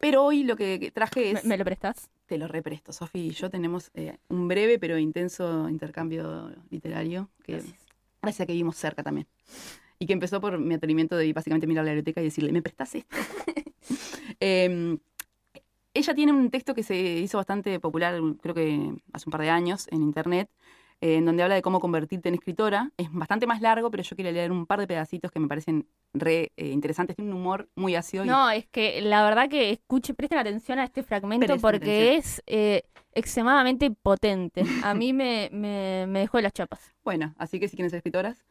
[0.00, 1.44] Pero hoy lo que traje ¿Me, es...
[1.44, 2.10] me lo prestás?
[2.26, 3.90] Te lo represto, Sofi y yo tenemos
[4.28, 7.76] un breve pero intenso intercambio literario que Gracias.
[8.20, 9.26] gracias a que vivimos cerca también.
[9.98, 12.94] Y que empezó por mi atrevimiento de básicamente mirar la biblioteca y decirle, ¿me prestas
[12.94, 13.16] esto?
[14.40, 14.98] Em,
[15.94, 19.50] ella tiene un texto que se hizo bastante popular, creo que hace un par de
[19.50, 20.50] años, en internet,
[21.00, 22.90] eh, en donde habla de cómo convertirte en escritora.
[22.98, 25.86] Es bastante más largo, pero yo quiero leer un par de pedacitos que me parecen
[26.12, 27.16] re eh, interesantes.
[27.16, 28.24] Tiene un humor muy ácido.
[28.24, 32.16] y- No, es que la verdad que escuche, presten atención a este fragmento Presten porque
[32.16, 32.82] es eh,
[33.12, 34.64] extremadamente potente.
[34.82, 36.92] A mí me, me, me dejó de las chapas.
[37.04, 38.44] Bueno, así que si quieren ser escritoras,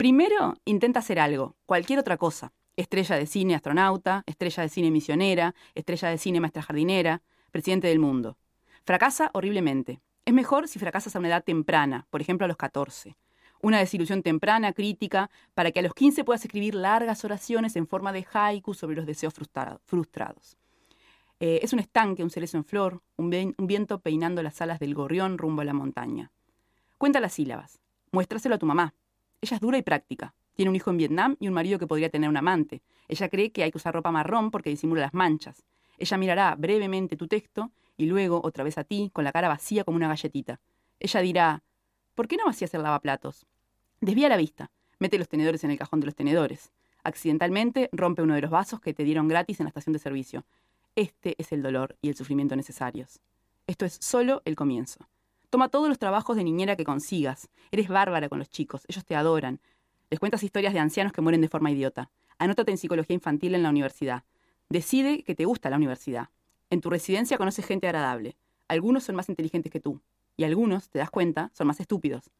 [0.00, 2.54] primero intenta hacer algo, cualquier otra cosa.
[2.74, 7.98] Estrella de cine astronauta, estrella de cine misionera, estrella de cine maestra jardinera, presidente del
[7.98, 8.38] mundo.
[8.86, 10.00] Fracasa horriblemente.
[10.24, 13.18] Es mejor si fracasas a una edad temprana, por ejemplo a los 14.
[13.60, 18.10] Una desilusión temprana, crítica, para que a los 15 puedas escribir largas oraciones en forma
[18.14, 20.56] de haiku sobre los deseos frustra- frustrados.
[21.40, 23.26] Eh, es un estanque, un cerezo en flor, un,
[23.58, 26.30] un viento peinando las alas del gorrión rumbo a la montaña.
[26.96, 27.80] Cuenta las sílabas.
[28.12, 28.94] Muéstraselo a tu mamá.
[29.42, 30.34] Ella es dura y práctica.
[30.54, 32.82] Tiene un hijo en Vietnam y un marido que podría tener un amante.
[33.08, 35.64] Ella cree que hay que usar ropa marrón porque disimula las manchas.
[35.96, 39.84] Ella mirará brevemente tu texto y luego otra vez a ti con la cara vacía
[39.84, 40.60] como una galletita.
[40.98, 41.62] Ella dirá,
[42.14, 43.46] ¿por qué no vacías el lavaplatos?
[44.00, 44.70] Desvía la vista.
[44.98, 46.72] Mete los tenedores en el cajón de los tenedores.
[47.02, 50.44] Accidentalmente rompe uno de los vasos que te dieron gratis en la estación de servicio.
[50.96, 53.20] Este es el dolor y el sufrimiento necesarios.
[53.66, 55.06] Esto es solo el comienzo.
[55.50, 57.48] Toma todos los trabajos de niñera que consigas.
[57.72, 59.60] Eres bárbara con los chicos, ellos te adoran.
[60.08, 62.08] Les cuentas historias de ancianos que mueren de forma idiota.
[62.38, 64.22] Anótate en psicología infantil en la universidad.
[64.68, 66.28] Decide que te gusta la universidad.
[66.70, 68.36] En tu residencia conoces gente agradable.
[68.68, 70.00] Algunos son más inteligentes que tú.
[70.36, 72.30] Y algunos, te das cuenta, son más estúpidos.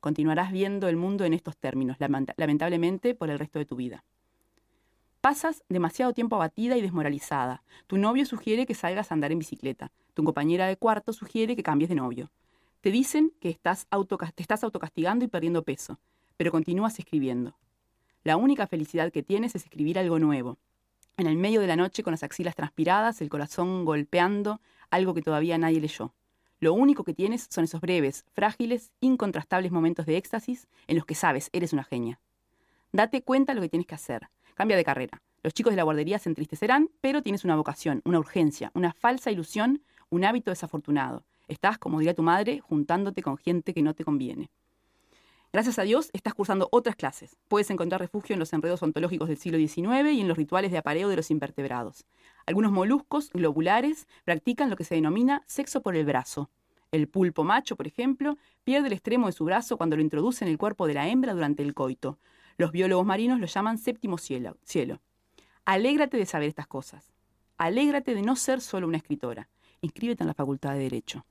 [0.00, 4.04] Continuarás viendo el mundo en estos términos, lamenta- lamentablemente, por el resto de tu vida.
[5.20, 7.62] Pasas demasiado tiempo abatida y desmoralizada.
[7.86, 9.92] Tu novio sugiere que salgas a andar en bicicleta.
[10.14, 12.30] Tu compañera de cuarto sugiere que cambies de novio.
[12.86, 13.88] Te dicen que estás
[14.36, 15.98] te estás autocastigando y perdiendo peso,
[16.36, 17.56] pero continúas escribiendo.
[18.22, 20.56] La única felicidad que tienes es escribir algo nuevo.
[21.16, 25.22] En el medio de la noche, con las axilas transpiradas, el corazón golpeando, algo que
[25.22, 26.14] todavía nadie leyó.
[26.60, 31.16] Lo único que tienes son esos breves, frágiles, incontrastables momentos de éxtasis en los que
[31.16, 32.20] sabes, eres una genia.
[32.92, 34.28] Date cuenta lo que tienes que hacer.
[34.54, 35.20] Cambia de carrera.
[35.42, 39.32] Los chicos de la guardería se entristecerán, pero tienes una vocación, una urgencia, una falsa
[39.32, 41.24] ilusión, un hábito desafortunado.
[41.48, 44.50] Estás, como diría tu madre, juntándote con gente que no te conviene.
[45.52, 47.36] Gracias a Dios, estás cursando otras clases.
[47.48, 50.78] Puedes encontrar refugio en los enredos ontológicos del siglo XIX y en los rituales de
[50.78, 52.04] apareo de los invertebrados.
[52.46, 56.50] Algunos moluscos globulares practican lo que se denomina sexo por el brazo.
[56.92, 60.50] El pulpo macho, por ejemplo, pierde el extremo de su brazo cuando lo introduce en
[60.50, 62.18] el cuerpo de la hembra durante el coito.
[62.58, 64.58] Los biólogos marinos lo llaman séptimo cielo.
[65.64, 67.12] Alégrate de saber estas cosas.
[67.56, 69.48] Alégrate de no ser solo una escritora.
[69.80, 71.24] Inscríbete en la Facultad de Derecho.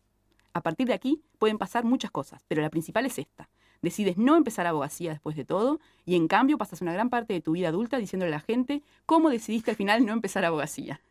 [0.55, 3.49] A partir de aquí pueden pasar muchas cosas, pero la principal es esta.
[3.81, 7.41] Decides no empezar abogacía después de todo y en cambio pasas una gran parte de
[7.41, 11.01] tu vida adulta diciéndole a la gente cómo decidiste al final no empezar abogacía.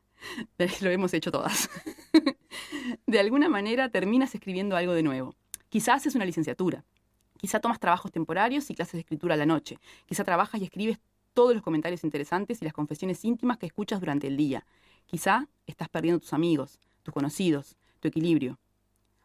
[0.80, 1.68] Lo hemos hecho todas.
[3.06, 5.34] de alguna manera terminas escribiendo algo de nuevo.
[5.68, 6.82] Quizás haces una licenciatura.
[7.36, 9.78] Quizá tomas trabajos temporarios y clases de escritura a la noche.
[10.06, 11.00] Quizá trabajas y escribes
[11.34, 14.64] todos los comentarios interesantes y las confesiones íntimas que escuchas durante el día.
[15.04, 18.58] Quizá estás perdiendo tus amigos, tus conocidos, tu equilibrio.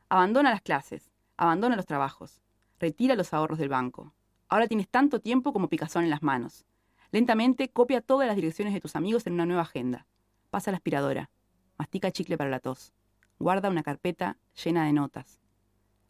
[0.09, 2.41] Abandona las clases, abandona los trabajos,
[2.79, 4.13] retira los ahorros del banco.
[4.47, 6.65] Ahora tienes tanto tiempo como picazón en las manos.
[7.11, 10.07] Lentamente copia todas las direcciones de tus amigos en una nueva agenda.
[10.49, 11.29] Pasa la aspiradora.
[11.77, 12.91] Mastica chicle para la tos.
[13.37, 15.39] Guarda una carpeta llena de notas.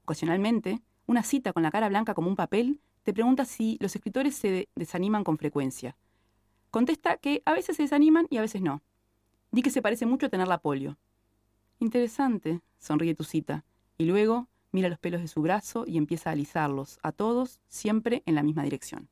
[0.03, 4.35] Ocasionalmente, una cita con la cara blanca como un papel te pregunta si los escritores
[4.35, 5.97] se de- desaniman con frecuencia.
[6.71, 8.81] Contesta que a veces se desaniman y a veces no.
[9.51, 10.97] Di que se parece mucho a tener la polio.
[11.79, 13.65] Interesante, sonríe tu cita,
[13.99, 18.23] y luego mira los pelos de su brazo y empieza a alisarlos, a todos, siempre
[18.25, 19.09] en la misma dirección.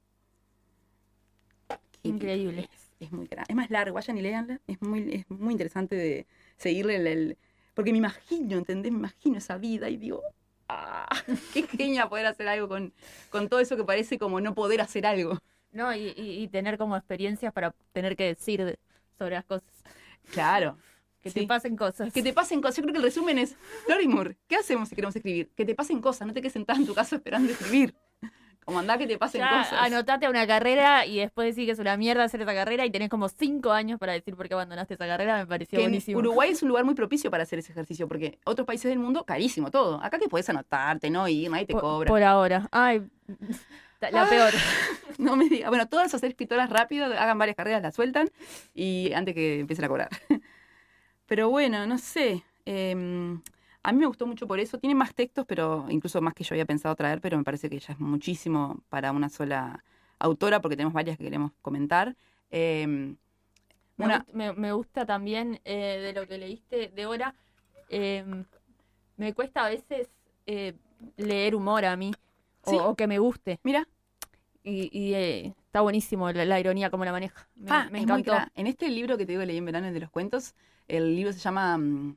[2.02, 2.70] Qué Increíble.
[2.74, 3.30] Es, es muy.
[3.48, 4.60] Es más largo, vayan y léanla.
[4.68, 7.38] Es muy, es muy interesante de seguirle el, el-
[7.74, 8.92] Porque me imagino, ¿entendés?
[8.92, 10.22] Me imagino esa vida y digo,
[10.70, 11.08] ¡ah!
[11.54, 12.94] ¡Qué genia poder hacer algo con,
[13.30, 15.38] con todo eso que parece como no poder hacer algo!
[15.72, 18.80] No, y, y- y tener como experiencias para tener que decir de-
[19.18, 19.70] sobre las cosas.
[20.32, 20.78] Claro.
[21.28, 21.40] Que Sí.
[21.42, 22.14] te pasen cosas.
[22.14, 22.78] Que te pasen cosas.
[22.78, 23.56] Yo creo que el resumen es,
[23.88, 25.50] Lori Moore, ¿qué hacemos si queremos escribir?
[25.56, 27.94] Que te pasen cosas, no te quedes sentada en tu casa esperando escribir.
[28.66, 29.80] Como andá que te pasen Ya cosas.
[29.82, 32.92] anotate a una carrera y después decís que es una mierda hacer esa carrera y
[32.92, 35.92] tenés como cinco años para decir por qué abandonaste esa carrera, me pareció que en
[35.92, 36.20] buenísimo.
[36.20, 39.24] Uruguay es un lugar muy propicio para hacer ese ejercicio, porque otros países del mundo,
[39.24, 40.04] carísimo todo.
[40.04, 42.08] Acá que puedes anotarte, no ir, nadie te por, cobra.
[42.10, 42.68] por ahora.
[42.72, 43.04] Ay,
[44.02, 44.28] la Ah.
[44.30, 44.52] peor.
[45.18, 45.70] No me digas.
[45.70, 48.30] Bueno, todas esas escritoras rápido, hagan varias carreras, las sueltan
[48.76, 50.10] y antes que empiecen a cobrar.
[51.28, 52.44] Pero bueno, no sé.
[52.66, 53.42] em,
[53.84, 54.78] a mí me gustó mucho por eso.
[54.80, 57.80] Tiene más textos, pero incluso más que yo había pensado traer, pero me parece que
[57.80, 59.84] ya es muchísimo para una sola
[60.20, 62.16] autora, porque tenemos varias que queremos comentar.
[62.52, 63.16] Eh,
[63.98, 67.34] Me, una, me- me gusta también eh, de lo que leíste de Hora.
[67.90, 68.24] eh,
[69.18, 70.10] me cuesta a veces
[70.46, 70.74] eh,
[71.18, 72.12] leer humor a mí,
[72.64, 72.78] Sí.
[72.78, 73.60] o que me guste.
[73.64, 73.88] mira,
[74.64, 77.48] Y, y, eh, está buenísimo la, la ironía como la maneja.
[77.56, 78.36] Me, ah, me encantó.
[78.56, 80.56] En este libro que te digo que leí en verano, el de los cuentos,
[80.88, 82.16] el libro se llama mm,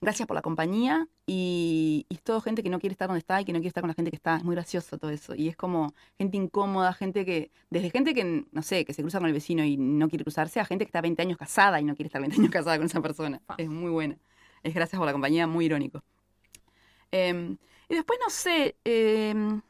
[0.00, 3.40] Gracias por la compañía y, y es todo gente que no quiere estar donde está
[3.40, 4.36] y que no quiere estar con la gente que está.
[4.36, 5.34] Es muy gracioso todo eso.
[5.34, 9.18] Y es como gente incómoda, gente que, desde gente que, no sé, que se cruza
[9.18, 11.84] con el vecino y no quiere cruzarse, a gente que está 20 años casada y
[11.84, 13.42] no quiere estar 20 años casada con esa persona.
[13.48, 13.56] Ah.
[13.58, 14.16] Es muy buena.
[14.62, 16.04] Es Gracias por la compañía, muy irónico.
[17.10, 17.56] Em,
[17.88, 19.62] y después, no sé, em,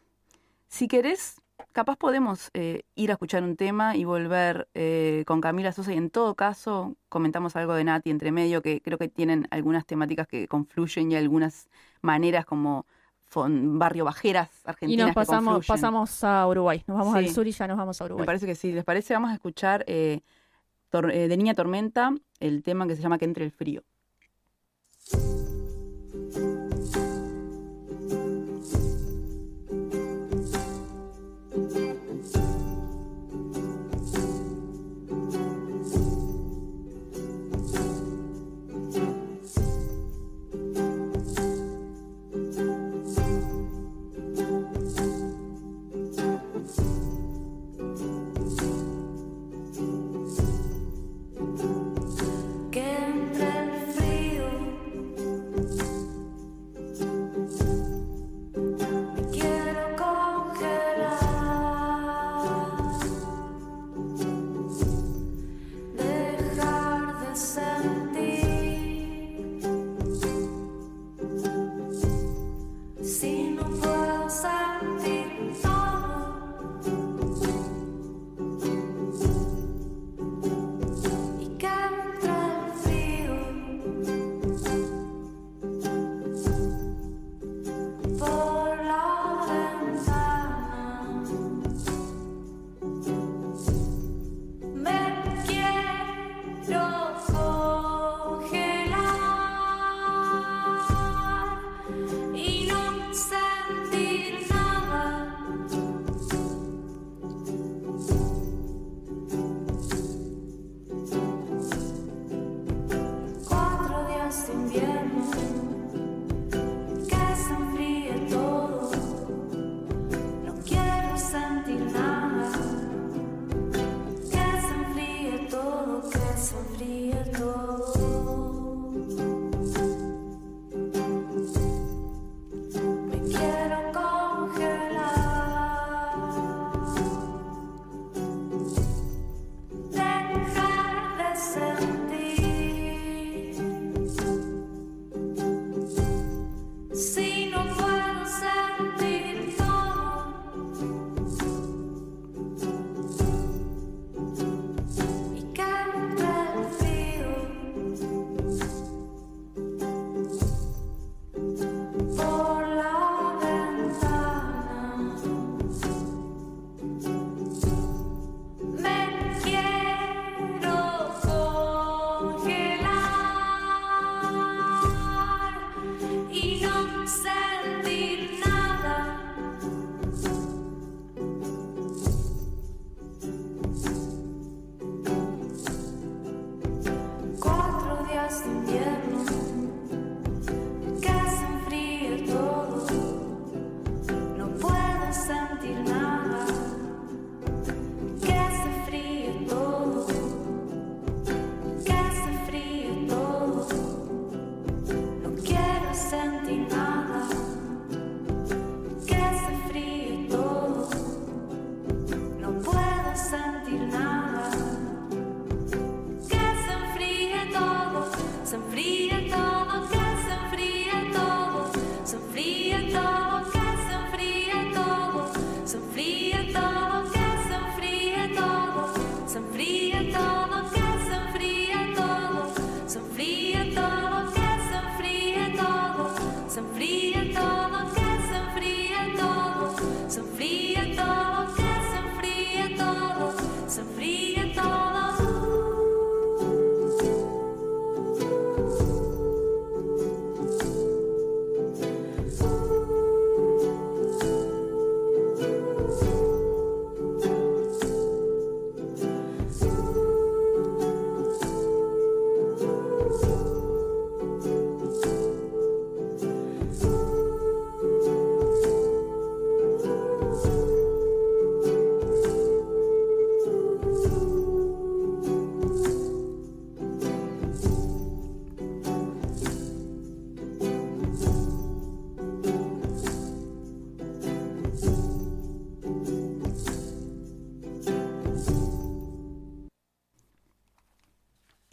[0.66, 1.40] si querés,
[1.73, 5.97] capaz podemos eh, ir a escuchar un tema y volver eh, con Camila Sosa y
[5.97, 10.27] en todo caso comentamos algo de Nati entre medio que creo que tienen algunas temáticas
[10.27, 11.68] que confluyen y algunas
[12.03, 12.87] maneras como
[13.35, 16.83] barrio bajeras Y argentinas nos pasamos, que pasamos a Uruguay.
[16.87, 17.18] Nos vamos Sí.
[17.27, 18.27] al sur y ya nos vamos a Me Uruguay.
[18.27, 18.73] parece que sí.
[18.73, 19.12] ¿Les parece?
[19.14, 20.21] Vamos a escuchar eh,
[20.92, 23.18] de Niña Tormenta el tema que se llama.
[23.18, 23.83] Que entre el frío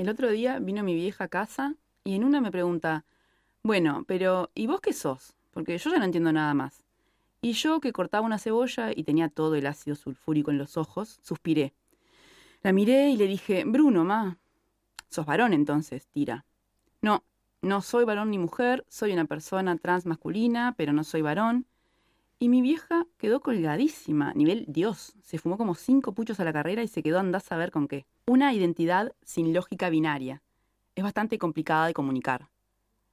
[0.05, 3.05] El otro día vino mi vieja a casa y en una me pregunta,
[3.63, 5.33] bueno, pero ¿y vos qué sos?
[5.49, 6.83] Porque yo ya no entiendo nada más.
[7.41, 11.17] Y yo, que cortaba una cebolla y tenía todo el ácido sulfúrico en los ojos,
[11.23, 11.73] suspiré.
[12.61, 14.37] La miré y le dije, Bruno, ma.
[15.09, 16.05] ¿Sos varón entonces?
[16.13, 16.45] Tira.
[17.01, 17.23] No,
[17.63, 21.65] no soy varón ni mujer, soy una persona trans masculina, pero no soy varón.
[22.37, 25.13] Y mi vieja quedó colgadísima, nivel Dios.
[25.23, 27.87] Se fumó como cinco puchos a la carrera y se quedó andar a saber con
[27.87, 28.05] qué.
[28.27, 30.41] Una identidad sin lógica binaria.
[30.95, 32.49] Es bastante complicada de comunicar.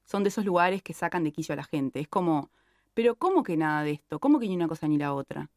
[0.04, 2.00] Son de esos lugares que sacan de quicio a la gente.
[2.00, 2.50] Es como,
[2.94, 4.18] pero ¿cómo que nada de esto?
[4.18, 5.50] ¿Cómo que ni una cosa ni la otra?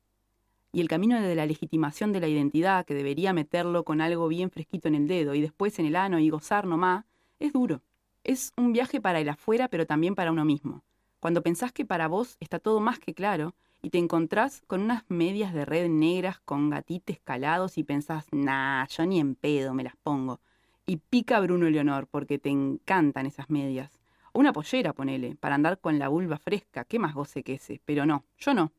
[0.72, 4.52] Y el camino de la legitimación de la identidad, que debería meterlo con algo bien
[4.52, 7.06] fresquito en el dedo y después en el ano y gozar nomás,
[7.40, 7.82] es duro.
[8.24, 10.84] Es un viaje para el afuera, pero también para uno mismo
[11.26, 15.06] cuando pensás que para vos está todo más que claro y te encontrás con unas
[15.08, 19.84] medias de red negras con gatites calados y pensás, nah, yo ni en pedo me
[19.84, 20.40] las pongo.
[20.86, 23.98] Y pica Bruno Leonor porque te encantan esas medias.
[24.34, 27.82] O una pollera, ponele, para andar con la vulva fresca, qué más goce que ese.
[27.86, 28.72] Pero no, yo no.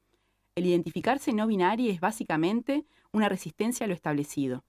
[0.55, 4.63] El identificarse no binario es básicamente una resistencia a lo establecido.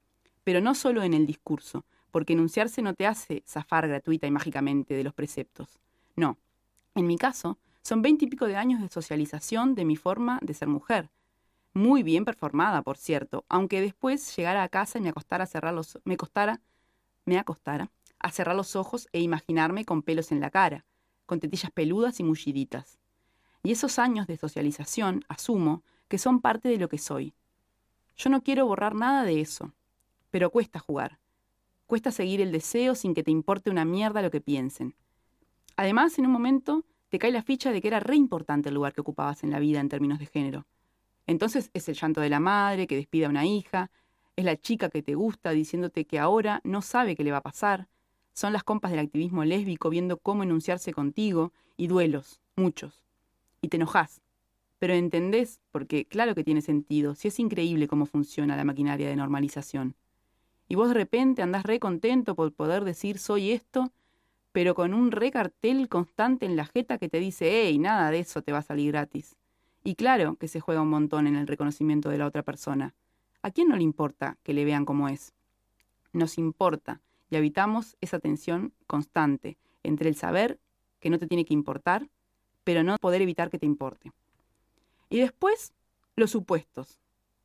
[0.43, 4.95] Pero no solo en el discurso, porque enunciarse no te hace zafar gratuita y mágicamente
[4.95, 5.77] de los preceptos.
[6.15, 6.39] No.
[6.95, 10.53] En mi caso, son veinte y pico de años de socialización de mi forma de
[10.53, 11.09] ser mujer.
[11.73, 15.73] Muy bien performada, por cierto, aunque después llegara a casa y me acostara a cerrar
[15.73, 16.59] los me costara
[17.23, 20.83] me acostara a cerrar los ojos e imaginarme con pelos en la cara,
[21.25, 22.99] con tetillas peludas y mulliditas.
[23.63, 27.35] Y esos años de socialización, asumo, que son parte de lo que soy.
[28.17, 29.71] Yo no quiero borrar nada de eso,
[30.29, 31.19] pero cuesta jugar.
[31.85, 34.93] Cuesta seguir el deseo sin que te importe una mierda lo que piensen.
[35.77, 38.93] Además, en un momento te cae la ficha de que era re importante el lugar
[38.93, 40.65] que ocupabas en la vida en términos de género.
[41.25, 43.91] Entonces es el llanto de la madre que despide a una hija,
[44.35, 47.41] es la chica que te gusta diciéndote que ahora no sabe qué le va a
[47.41, 47.87] pasar,
[48.33, 53.03] son las compas del activismo lésbico viendo cómo enunciarse contigo y duelos, muchos.
[53.61, 54.21] Y te enojas.
[54.77, 59.15] Pero entendés, porque claro que tiene sentido, si es increíble cómo funciona la maquinaria de
[59.15, 59.95] normalización.
[60.67, 63.91] Y vos de repente andás re contento por poder decir soy esto
[64.57, 68.41] pero con un recartel constante en la jeta que te dice, hey, nada de eso
[68.41, 69.35] te va a salir gratis.
[69.83, 72.95] Y claro que se juega un montón en el reconocimiento de la otra persona.
[73.43, 75.35] ¿A quién no le importa que le vean como es?
[76.11, 80.57] Nos importa y habitamos esa tensión constante entre el saber
[81.01, 82.09] que no te tiene que importar,
[82.63, 84.11] pero no poder evitar que te importe.
[85.11, 85.71] Y después,
[86.15, 86.97] los supuestos.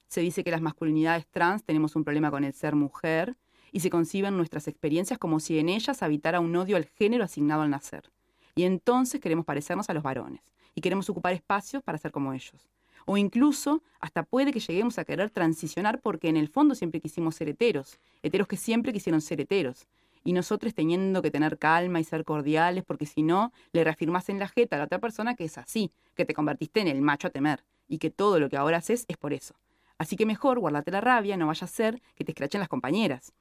[0.09, 3.37] Se dice que las masculinidades trans tenemos un problema con el ser mujer
[3.73, 7.63] y se conciben nuestras experiencias como si en ellas habitara un odio al género asignado
[7.63, 8.11] al nacer.
[8.55, 10.43] Y entonces queremos parecernos a los varones
[10.75, 12.69] y queremos ocupar espacios para ser como ellos.
[13.07, 17.35] O incluso hasta puede que lleguemos a querer transicionar porque en el fondo siempre quisimos
[17.35, 19.89] ser heteros, heteros que siempre quisieron ser heteros.
[20.25, 24.39] Y nosotros teniendo que tener calma y ser cordiales porque si no, le reafirmas en
[24.39, 27.27] la jeta a la otra persona que es así, que te convertiste en el macho
[27.27, 29.55] a temer y que todo lo que ahora haces es por eso.
[29.99, 33.33] Así que mejor guardate la rabia, no vaya a ser que te escrachen las compañeras.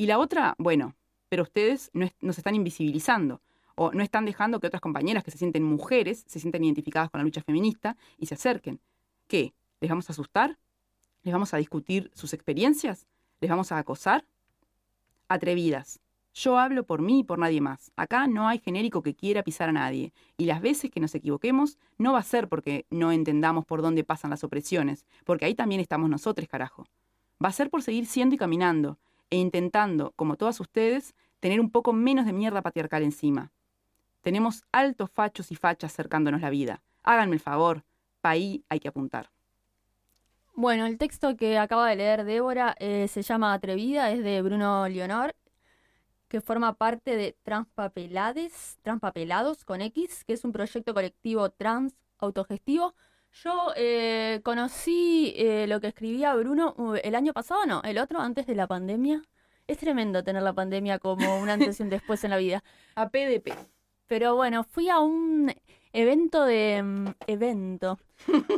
[0.00, 0.96] Y la otra, bueno,
[1.28, 3.42] pero ustedes no nos están invisibilizando
[3.74, 7.18] o no están dejando que otras compañeras que se sienten mujeres, se sienten identificadas con
[7.18, 8.80] la lucha feminista y se acerquen.
[9.26, 9.52] ¿Qué?
[9.78, 10.56] ¿Les vamos a asustar?
[11.22, 13.06] ¿Les vamos a discutir sus experiencias?
[13.42, 14.24] ¿Les vamos a acosar?
[15.28, 16.00] Atrevidas.
[16.32, 17.92] Yo hablo por mí y por nadie más.
[17.94, 20.14] Acá no hay genérico que quiera pisar a nadie.
[20.38, 24.02] Y las veces que nos equivoquemos no va a ser porque no entendamos por dónde
[24.02, 26.86] pasan las opresiones, porque ahí también estamos nosotros, carajo.
[27.44, 28.98] Va a ser por seguir siendo y caminando,
[29.30, 33.52] e intentando, como todas ustedes, tener un poco menos de mierda patriarcal encima.
[34.20, 36.82] Tenemos altos fachos y fachas cercándonos la vida.
[37.02, 37.84] Háganme el favor,
[38.20, 39.30] pa' ahí hay que apuntar.
[40.54, 44.86] Bueno, el texto que acaba de leer Débora eh, se llama Atrevida, es de Bruno
[44.88, 45.34] Leonor,
[46.28, 52.94] que forma parte de Transpapelades, Transpapelados con X, que es un proyecto colectivo trans autogestivo
[53.32, 58.20] yo eh, conocí eh, lo que escribía Bruno uh, el año pasado, no, el otro
[58.20, 59.22] antes de la pandemia.
[59.66, 62.62] Es tremendo tener la pandemia como un antes y un después en la vida.
[62.96, 63.52] A PDP.
[64.06, 65.54] Pero bueno, fui a un
[65.92, 66.82] evento de...
[66.82, 67.98] Mm, evento.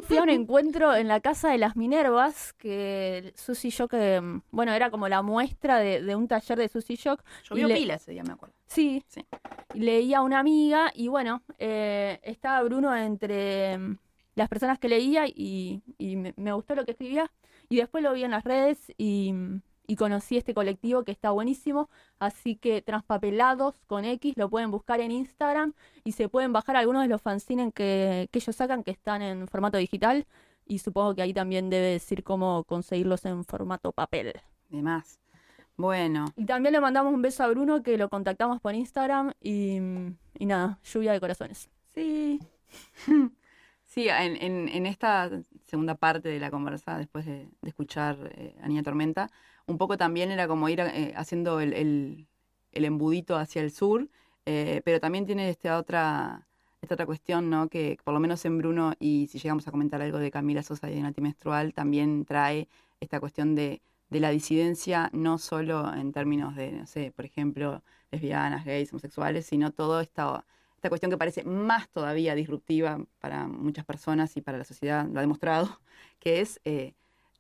[0.04, 4.72] Fui a un encuentro en la Casa de las Minervas, que Susi Shock, mm, bueno,
[4.72, 7.22] era como la muestra de, un taller de Susi Shock.
[7.44, 8.54] Yo vi pila ese día, me acuerdo.
[8.66, 9.04] Sí.
[9.06, 9.26] sí.
[9.74, 13.98] leía a una amiga y bueno, eh, estaba Bruno entre mm,
[14.34, 17.30] las personas que leía y, me, gustó lo que escribía.
[17.68, 19.34] Y después lo vi en las redes y,
[19.98, 21.90] conocí este colectivo que está buenísimo.
[22.18, 27.02] Así que Transpapelados con X lo pueden buscar en Instagram y se pueden bajar algunos
[27.02, 30.26] de los fanzines que, que ellos sacan que están en formato digital.
[30.64, 34.32] Y supongo que ahí también debe decir cómo conseguirlos en formato papel.
[34.70, 35.18] De más.
[35.76, 39.78] Bueno, Y también le mandamos un beso a Bruno que lo contactamos por Instagram y,
[40.38, 41.68] y nada, lluvia de corazones.
[41.94, 42.40] sí.
[43.92, 45.30] Sí, en, en- en esta
[45.66, 49.30] segunda parte de la conversa, después de, escuchar eh, a Niña Tormenta,
[49.66, 52.26] un poco también era como ir eh, haciendo el, el-
[52.72, 54.08] el embudito hacia el sur,
[54.46, 56.48] eh, pero también tiene esta otra,
[56.80, 57.68] esta otra cuestión, ¿no?
[57.68, 60.90] Que por lo menos en Bruno, y si llegamos a comentar algo de Camila Sosa
[60.90, 62.68] y de Nati Menstrual, también trae
[63.00, 67.82] esta cuestión de, de la disidencia, no solo en términos de, no sé, por ejemplo,
[68.10, 70.44] lesbianas, gays, homosexuales, sino todo esta
[70.82, 75.18] esta cuestión que parece más todavía disruptiva para muchas personas y para la sociedad, lo
[75.20, 75.80] ha demostrado,
[76.18, 76.94] que es eh,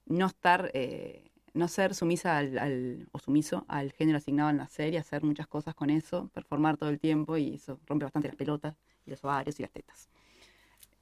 [0.06, 4.94] no estar, eh, no ser sumisa al, al- o sumiso al género asignado al nacer
[4.94, 8.36] y hacer muchas cosas con eso, performar todo el tiempo y eso rompe bastante las
[8.36, 8.76] pelotas
[9.06, 10.08] y los ovarios y las tetas.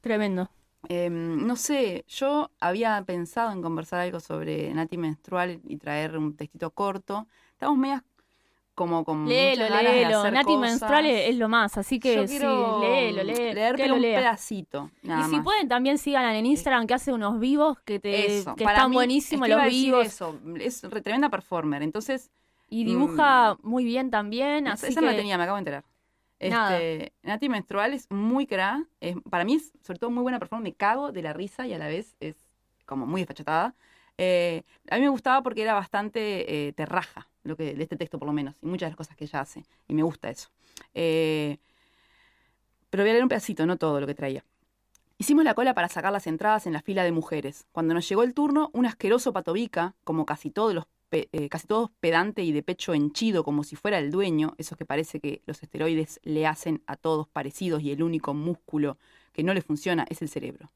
[0.01, 0.49] Tremendo.
[0.89, 6.35] Em, no sé, yo había pensado en conversar algo sobre Nati menstrual y traer un
[6.35, 7.27] textito corto.
[7.53, 8.03] Estamos medias
[8.75, 10.19] como con Léelo, muchas ganas de léelo.
[10.19, 10.59] hacer Nati cosas.
[10.59, 12.39] menstrual es, es lo más, así que Yo sí,
[12.79, 13.53] léelo, léelo.
[13.53, 14.19] leer que lo un lea.
[14.19, 14.91] pedacito.
[15.03, 15.43] Nada Y si más.
[15.43, 18.89] pueden también sigan en Instagram que hace unos vivos que te Eso, que para están
[18.91, 20.39] mí, buenísimos es que iba los vivos Eso.
[20.59, 21.81] Es re- tremenda performer.
[21.83, 22.31] Entonces,
[22.69, 25.59] y dibuja muy bien también, esa así esa que no la tenía, me acabo de
[25.61, 25.85] enterar.
[26.39, 28.85] Este, Nati Menstrual es muy cra.
[28.99, 30.63] Es, para mí es sobre todo muy buena performance.
[30.71, 32.35] Me cago de la risa y a la vez es
[32.85, 33.75] como muy desfachatada.
[34.17, 38.19] Eh, a mí me gustaba porque era bastante eh, terraja, lo que, de este texto
[38.19, 39.63] por lo menos, y muchas de las cosas que ella hace.
[39.87, 40.49] Y me gusta eso.
[40.93, 41.57] Eh,
[42.89, 44.43] pero voy a leer un pedacito, no todo lo que traía.
[45.17, 47.67] Hicimos la cola para sacar las entradas en la fila de mujeres.
[47.71, 51.91] Cuando nos llegó el turno, un asqueroso patobica, como casi todos los eh, casi todos
[51.99, 55.61] pedante y de pecho henchido, como si fuera el dueño, esos que parece que los
[55.61, 58.97] esteroides le hacen a todos parecidos y el único músculo
[59.33, 60.71] que no le funciona es el cerebro.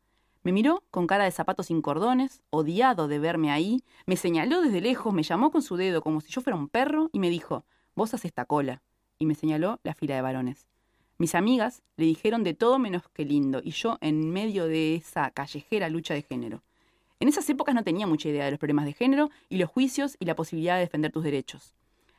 [0.46, 4.80] Me miró con cara de zapatos sin cordones, odiado de verme ahí, me señaló desde
[4.80, 7.66] lejos, me llamó con su dedo como si yo fuera un perro y me dijo,
[7.96, 8.84] vos haces esta cola.
[9.18, 10.68] Y me señaló la fila de varones.
[11.18, 15.32] Mis amigas le dijeron de todo menos que lindo, y yo en medio de esa
[15.32, 16.62] callejera lucha de género.
[17.20, 20.16] En esas épocas no tenía mucha idea de los problemas de género y los juicios
[20.20, 21.74] y la posibilidad de defender tus derechos.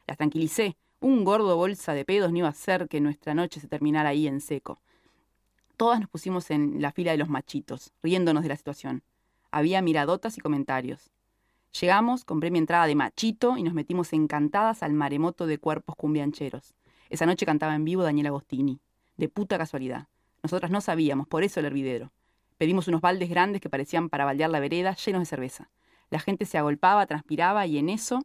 [0.09, 0.77] Las tranquilicé.
[0.99, 4.27] Un gordo bolsa de pedos no iba a hacer que nuestra noche se terminara ahí
[4.27, 4.81] en seco.
[5.77, 9.03] Todas nos pusimos en la fila de los machitos, riéndonos de la situación.
[9.51, 11.11] Había miradotas y comentarios.
[11.79, 16.75] Llegamos, compré mi entrada de machito y nos metimos encantadas al maremoto de cuerpos cumbiancheros.
[17.11, 18.81] Esa noche cantaba en vivo Daniel Agostini.
[19.19, 20.09] De puta casualidad.
[20.43, 22.11] Nosotras no sabíamos, por eso el hervidero.
[22.57, 25.71] Pedimos unos baldes grandes que parecían para baldear la vereda, llenos de cerveza.
[26.09, 28.25] La gente se agolpaba, transpiraba y en eso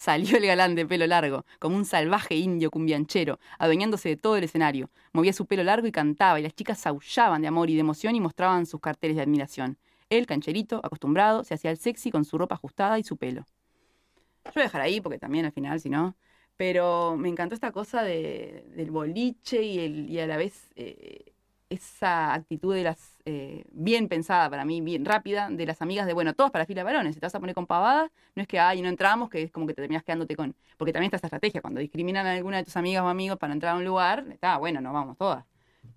[0.00, 4.44] salió el galán de pelo largo, como un salvaje indio cumbianchero, adueñándose de todo el
[4.44, 4.90] escenario.
[5.12, 8.16] Movía su pelo largo y cantaba, y las chicas aullaban de amor y de emoción
[8.16, 9.78] y mostraban sus carteles de admiración.
[10.08, 13.44] Él, cancherito, acostumbrado, se hacía el sexy con su ropa ajustada y su pelo.
[14.46, 16.16] Yo voy a dejar ahí porque también al final, si no.
[16.56, 21.32] Pero me encantó esta cosa de- del boliche y, el- y a la vez eh,
[21.70, 26.12] esa actitud de las, eh, bien pensada para mí, bien rápida, de las amigas de,
[26.12, 28.42] bueno, todos para la fila de varones, si te vas a poner con pavadas, no
[28.42, 30.56] es que, ay, no entramos, que es como que te terminas quedándote con...
[30.76, 33.52] Porque también está esta estrategia, cuando discriminan a alguna de tus amigas o amigos para
[33.52, 35.44] entrar a un lugar, está, bueno, no vamos todas.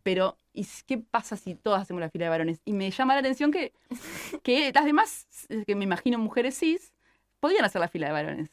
[0.04, 2.62] Pero, ¿y qué pasa si todas hacemos la fila de varones?
[2.66, 3.74] Y me llama la atención que,
[4.44, 6.94] que las demás, eh, que me imagino mujeres cis,
[7.40, 8.52] podían hacer la fila de varones.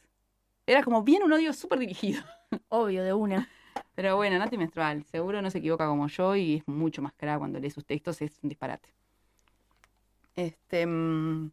[0.65, 2.23] Era como bien un odio súper dirigido.
[2.69, 3.47] obvio de una.
[3.95, 7.37] Pero bueno, Nati Menstrual, seguro no se equivoca como yo y es mucho más clara
[7.37, 8.89] cuando lee sus textos, es un disparate.
[10.35, 10.85] Este.
[10.85, 11.51] mm,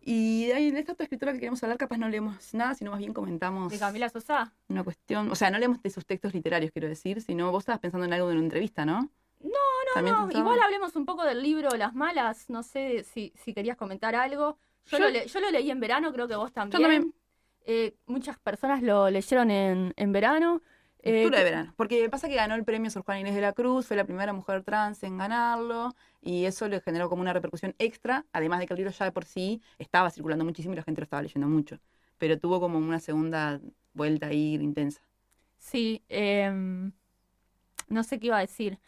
[0.00, 2.90] y de ahí de esta otra escritora que queremos hablar, capaz no leemos nada, sino
[2.90, 4.52] más bien comentamos De Camila Sosa.
[4.68, 5.30] una cuestión.
[5.30, 8.12] O sea, no leemos de sus textos literarios, quiero decir, sino vos estabas pensando en
[8.12, 9.10] algo de una entrevista, ¿no?
[9.40, 9.50] No,
[9.94, 10.46] ¿También no, pensabas?
[10.46, 12.48] igual hablemos un poco del libro Las Malas.
[12.50, 14.58] No sé si, si querías comentar algo.
[14.86, 16.80] Yo, Yo- lo, le- yo lo leí en verano, creo que vos también.
[16.80, 17.14] Yo también.
[17.66, 20.62] Eh, muchas personas lo leyeron en, en verano.
[21.02, 21.74] Eh, Lectura de que- verano.
[21.76, 24.32] Porque pasa que ganó el premio Sor Juana Inés de la Cruz, fue la primera
[24.32, 28.74] mujer trans en ganarlo, y eso le generó como una repercusión extra, además de que
[28.74, 31.48] el libro ya de por sí estaba circulando muchísimo y la gente lo estaba leyendo
[31.48, 31.78] mucho.
[32.18, 33.60] Pero tuvo como una segunda
[33.94, 35.00] vuelta ahí intensa.
[35.58, 36.92] Sí, em,
[37.88, 38.78] no sé qué iba a decir.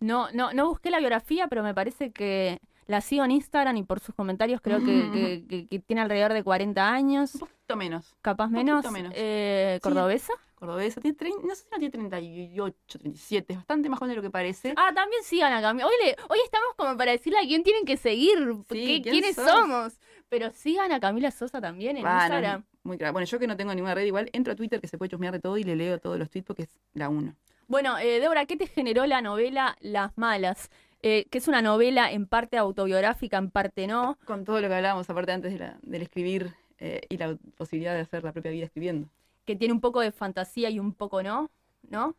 [0.00, 3.84] No, no, no busqué la biografía, pero me parece que la sigo en Instagram y
[3.84, 7.76] por sus comentarios creo que, que- que- que tiene alrededor de 40 años, Un poquito
[7.76, 8.14] menos.
[8.20, 8.90] capaz poquito menos.
[8.92, 9.12] menos.
[9.14, 9.80] Eh, Sí.
[9.82, 10.32] ¿Cordobesa?
[10.56, 14.16] Cordobesa, tiene trein- no sé si no tiene 38, 37, es bastante más joven de
[14.16, 14.74] lo que parece.
[14.76, 15.86] Ah, también sigan a Camila.
[15.86, 19.36] Hoy, le- hoy estamos como para decirle a quién tienen que seguir, Sí, ¿quién quiénes
[19.36, 19.48] sos?
[19.48, 20.00] somos.
[20.28, 22.64] Pero sigan a Camila Sosa también en Instagram.
[22.82, 23.12] muy clara.
[23.12, 25.32] Bueno, yo que no tengo ninguna red, igual entro a Twitter que se puede chusmear
[25.34, 27.36] de todo y le leo todos los tweets porque es la uno.
[27.68, 30.70] Bueno, eh, Débora, ¿qué te generó la novela Las Malas?
[31.02, 34.18] Eh, que es una novela en parte autobiográfica, en parte no.
[34.24, 37.94] Con todo lo que hablábamos, aparte antes de la- del escribir eh, y la posibilidad
[37.94, 39.08] de hacer la propia vida escribiendo.
[39.44, 41.50] Que tiene un poco de fantasía y un poco no,
[41.90, 42.14] ¿no?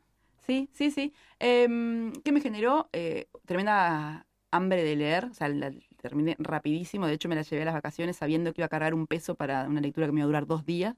[0.45, 1.13] Sí, sí, sí.
[1.39, 2.89] Em, ¿Qué me generó?
[2.93, 5.71] Eh, tremenda hambre de leer, o sea, la
[6.01, 8.93] terminé rapidísimo, de hecho me la llevé a las vacaciones sabiendo que iba a cargar
[8.95, 10.95] un peso para una lectura que me iba a durar dos días.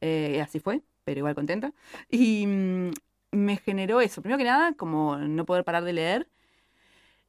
[0.00, 1.72] Eh, así fue, pero igual contenta.
[2.10, 2.90] Y mm,
[3.32, 6.28] me generó eso, primero que nada, como no poder parar de leer,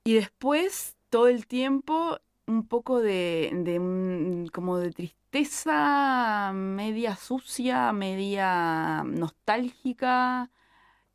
[0.06, 9.04] y después todo el tiempo un poco de, de como de tristeza media sucia, media
[9.04, 10.52] nostálgica.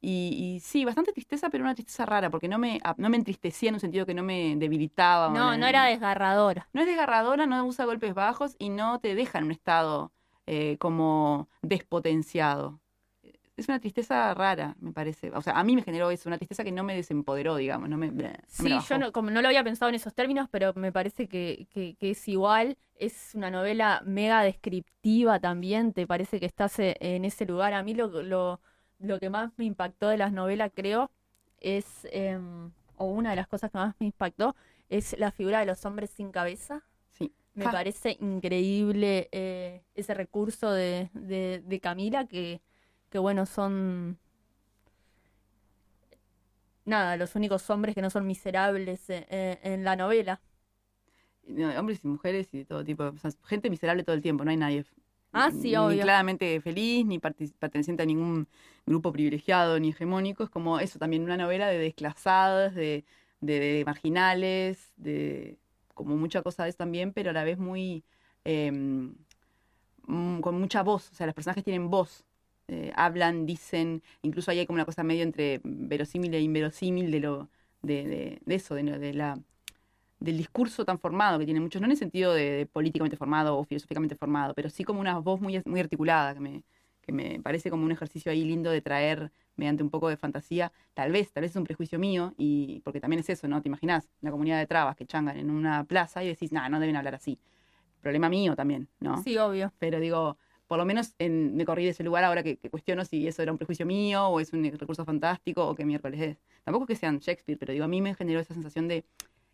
[0.03, 3.69] Y, y sí, bastante tristeza, pero una tristeza rara, porque no me, no me entristecía
[3.69, 5.29] en un sentido que no me debilitaba.
[5.29, 6.69] No, no era desgarradora.
[6.73, 10.13] no es desgarradora, no usa golpes bajos y no te deja en un estado
[10.47, 12.81] eh, como despotenciado.
[13.61, 15.31] Es una tristeza rara, me parece.
[15.33, 17.89] O sea, a mí me generó eso, una tristeza que no me desempoderó, digamos.
[17.91, 20.49] No me, no me Sí, yo no, como no lo había pensado en esos términos,
[20.51, 22.79] pero me parece que, que- que es igual.
[22.97, 25.93] Es una novela mega descriptiva también.
[25.93, 27.75] ¿Te parece que estás eh, en ese lugar?
[27.75, 28.61] A mí lo, lo,
[28.99, 31.11] lo que más me impactó de las novelas, creo,
[31.61, 34.57] es, em, o una de las cosas que más me impactó,
[34.89, 36.83] es la figura de los hombres sin cabeza.
[37.11, 37.33] Sí.
[37.55, 42.63] Me parece increíble eh, ese recurso de, de, de Camila que,
[43.11, 44.19] que, bueno, son
[46.85, 50.41] nada, los únicos hombres que no son miserables eh, eh, en la novela.
[51.47, 53.05] No, hombres y mujeres y de todo tipo.
[53.05, 54.85] O sea, gente miserable todo el tiempo, no hay nadie.
[55.33, 56.01] Ah, sí, ni obvio.
[56.01, 58.49] claramente feliz, ni perteneciente a ningún
[58.87, 60.45] grupo privilegiado ni hegemónico.
[60.45, 63.05] Es como eso también, una novela de desclasadas, de,
[63.41, 65.59] de- de marginales, de
[65.95, 68.05] como mucha cosa de eso también, pero a la vez muy
[68.45, 69.15] em,
[70.07, 71.11] mm, con mucha voz.
[71.13, 72.25] O sea, los personajes tienen voz.
[72.71, 77.21] Eh, hablan, dicen, incluso ahí hay como una cosa medio entre verosímil e inverosímil de
[77.21, 77.51] lo
[77.83, 79.39] de, de- de eso, de, de la
[80.19, 83.65] del discurso tan formado que tienen muchos, no en el sentido de, políticamente formado o
[83.65, 86.63] filosóficamente formado, pero sí como una voz muy, muy articulada, que me,
[87.01, 90.73] que me parece como un ejercicio ahí lindo de traer mediante un poco de fantasía,
[90.95, 93.63] tal vez, tal vez es un prejuicio mío, y porque también es eso, ¿no?
[93.63, 96.81] Te imaginas una comunidad de trabas que changan en una plaza y decís, nah, no
[96.81, 97.39] deben hablar así.
[98.03, 99.23] Problema mío también, ¿no?
[99.23, 99.73] Sí, obvio.
[99.79, 100.39] Pero digo,
[100.71, 103.51] por lo menos en- me corrí de ese lugar ahora que, cuestiono si eso era
[103.51, 106.37] un prejuicio mío o es un recurso fantástico o qué miércoles es.
[106.63, 109.05] Tampoco es que sean Shakespeare, pero digo, a mí me generó esa sensación de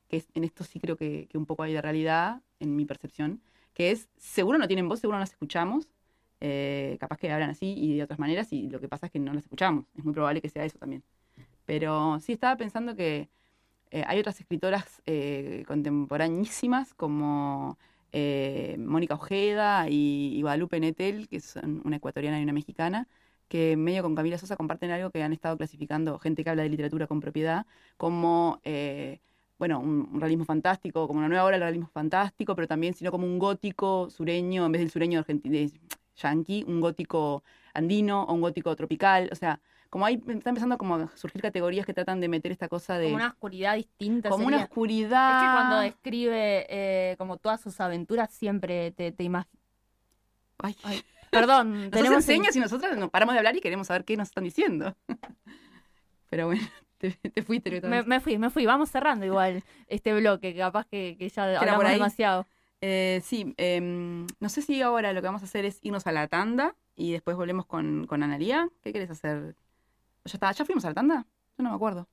[0.08, 3.40] que en esto sí creo que, que un poco hay de realidad, en mi percepción,
[3.72, 5.88] que es, seguro no tienen voz, seguro no las escuchamos,
[6.40, 9.18] eh, capaz que hablan así y de otras maneras, y lo que pasa es que
[9.18, 9.86] no las escuchamos.
[9.96, 11.02] Es muy probable que sea eso también.
[11.64, 13.30] Pero sí estaba pensando que
[13.90, 17.78] eh, hay otras escritoras eh, contemporanísimas como
[18.12, 23.08] eh, Mónica Ojeda y, Guadalupe Nettel, que son una ecuatoriana y una mexicana,
[23.48, 26.68] que medio con Camila Sosa comparten algo que han estado clasificando gente que habla de
[26.70, 29.20] literatura con propiedad como, eh,
[29.58, 33.26] bueno, un, realismo fantástico, como una nueva obra del realismo fantástico, pero también sino como
[33.26, 35.70] un gótico sureño, en vez del sureño argentino,
[36.16, 37.44] yanqui, un gótico
[37.74, 39.60] andino o un gótico tropical, o sea,
[39.90, 43.06] como hay, está empezando como a surgir categorías que tratan de meter esta cosa de...
[43.06, 44.28] Como una oscuridad distinta.
[44.28, 45.36] como una oscuridad...
[45.36, 49.52] Es que cuando describe eh, como todas sus aventuras siempre te, te imaginas.
[50.58, 54.04] Ay, Ay, Perdón, Nos tenemos enseñas y nosotros no paramos de hablar y queremos saber
[54.04, 54.96] qué nos están diciendo.
[56.30, 56.62] Pero bueno,
[56.98, 57.80] te, te fuiste.
[57.82, 58.66] Me, me fui, me fui.
[58.66, 61.94] Vamos cerrando igual este bloque, que capaz que, que ya hablamos por ahí.
[61.94, 62.46] demasiado.
[62.82, 66.12] Eh, sí, em, no sé si ahora lo que vamos a hacer es irnos a
[66.12, 68.68] la tanda y después volvemos con, con Analía.
[68.82, 69.56] ¿Qué querés hacer?
[70.26, 70.52] ¿Ya, está?
[70.52, 71.26] ¿Ya fuimos a la tanda?
[71.56, 72.08] Yo no me acuerdo.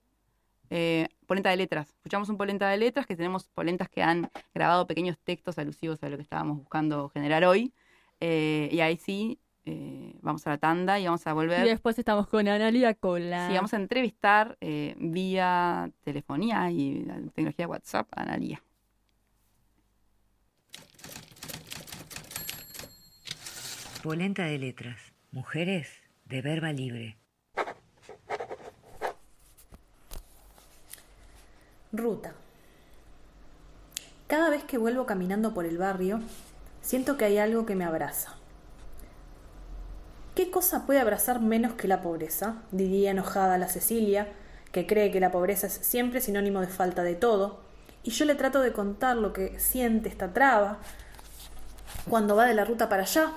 [0.70, 1.90] Eh, polenta de letras.
[1.90, 6.10] Escuchamos un polenta de letras que tenemos polentas que han grabado pequeños textos alusivos a
[6.10, 7.74] lo que estábamos buscando generar hoy.
[8.20, 11.66] Eh, y ahí sí, eh, vamos a la tanda y vamos a Y volver.
[11.66, 13.48] después estamos con Analia Cola.
[13.50, 18.62] Sí, vamos a entrevistar eh, vía telefonía y la tecnología WhatsApp a Analía.
[24.02, 25.14] Polenta de letras.
[25.32, 25.90] Mujeres
[26.26, 27.18] de verba libre.
[31.96, 32.34] Ruta.
[34.26, 36.22] Cada vez que vuelvo caminando por el barrio,
[36.82, 38.34] siento que hay algo que me abraza.
[40.34, 42.56] ¿Qué cosa puede abrazar menos que la pobreza?
[42.72, 44.28] diría enojada la Cecilia,
[44.72, 47.60] que cree que la pobreza es siempre sinónimo de falta de todo,
[48.02, 50.80] y yo le trato de contar lo que siente esta traba
[52.10, 53.34] cuando va de la ruta para allá,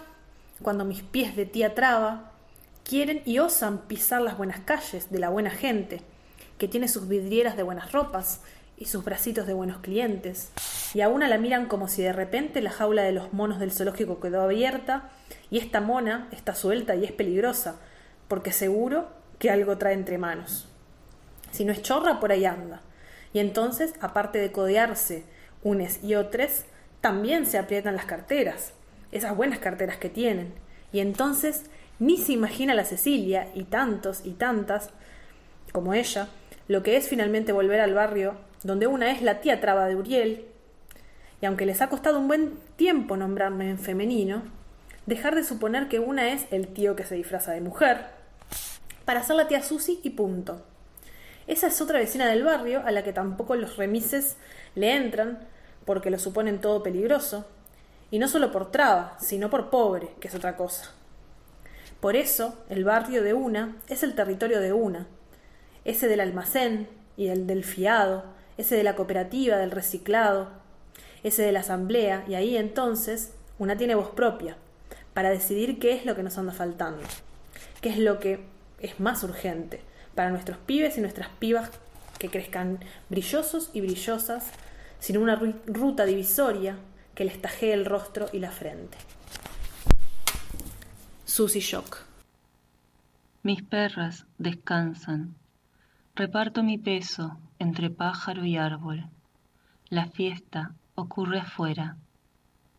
[0.62, 2.32] cuando mis pies de tía traba
[2.84, 6.00] quieren y osan pisar las buenas calles de la buena gente,
[6.58, 8.40] que tiene sus vidrieras de buenas ropas
[8.76, 10.50] y sus bracitos de buenos clientes,
[10.92, 13.72] y a una la miran como si de repente la jaula de los monos del
[13.72, 15.10] zoológico quedó abierta
[15.50, 17.76] y esta mona está suelta y es peligrosa,
[18.28, 20.68] porque seguro que algo trae entre manos.
[21.52, 22.82] Si no es chorra, por ahí anda.
[23.32, 25.24] Y entonces, aparte de codearse
[25.62, 26.64] unes y otros,
[27.00, 28.72] también se aprietan las carteras.
[29.12, 30.52] esas buenas carteras que tienen.
[30.92, 31.64] Y entonces
[31.98, 34.90] ni se imagina la Cecilia y tantos y tantas
[35.72, 36.28] como ella
[36.68, 40.46] lo que es finalmente volver al barrio donde una es la tía traba de Uriel,
[41.40, 44.42] y aunque les ha costado un buen tiempo nombrarme en femenino,
[45.06, 48.06] dejar de suponer que una es el tío que se disfraza de mujer,
[49.04, 50.62] para ser la tía Susi y punto.
[51.46, 54.36] Esa es otra vecina del barrio a la que tampoco los remises
[54.74, 55.38] le entran
[55.84, 57.46] porque lo suponen todo peligroso,
[58.10, 60.92] y no solo por traba, sino por pobre, que es otra cosa.
[62.00, 65.06] Por eso, el barrio de una es el territorio de una,
[65.86, 68.24] ese del almacén y el del fiado,
[68.58, 70.50] ese de la cooperativa, del reciclado,
[71.22, 74.56] ese de la asamblea, y ahí entonces una tiene voz propia
[75.14, 77.02] para decidir qué es lo que nos anda faltando,
[77.80, 78.40] qué es lo que
[78.80, 79.80] es más urgente
[80.14, 81.70] para nuestros pibes y nuestras pibas
[82.18, 84.50] que crezcan brillosos y brillosas,
[84.98, 86.76] sin una ruta divisoria
[87.14, 88.98] que les tajee el rostro y la frente.
[91.24, 92.04] Susy Shock.
[93.42, 95.34] Mis perras descansan.
[96.16, 99.04] Reparto mi peso entre pájaro y árbol.
[99.90, 101.98] La fiesta ocurre afuera.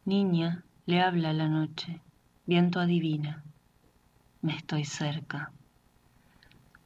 [0.05, 2.01] Niña le habla la noche.
[2.47, 3.43] Viento adivina.
[4.41, 5.51] Me estoy cerca.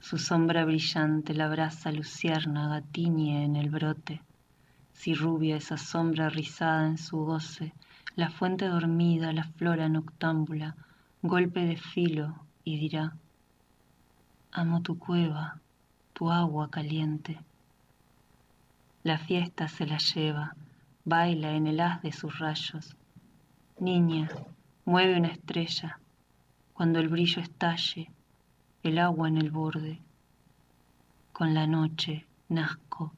[0.02, 4.22] Su sombra brillante la brasa luciérnaga tiñe en el brote.
[4.92, 7.74] Si rubia esa sombra rizada en su goce,
[8.18, 10.76] la fuente dormida, la flora noctámbula,
[11.22, 13.16] golpe de filo y dirá,
[14.52, 15.62] amo tu cueva,
[16.22, 17.40] tu agua caliente.
[19.02, 20.56] La fiesta se la lleva,
[21.04, 22.96] baila en el haz de sus rayos.
[23.80, 24.30] Niña,
[24.86, 26.00] mueve una estrella,
[26.74, 28.12] cuando el brillo estalle,
[28.84, 30.00] el agua en el borde.
[31.34, 33.12] Con la noche nazco.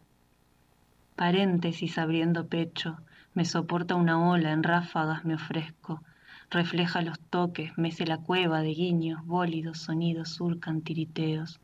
[1.17, 2.99] Paréntesis abriendo pecho,
[3.33, 6.01] me soporta una ola, en ráfagas me ofrezco.
[6.49, 11.59] Refleja los toques, mece la cueva de guiños, bólidos, sonidos, surcan tiriteos,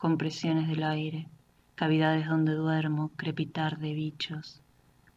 [0.00, 1.28] compresiones del aire,
[1.74, 4.62] cavidades donde duermo, crepitar de bichos,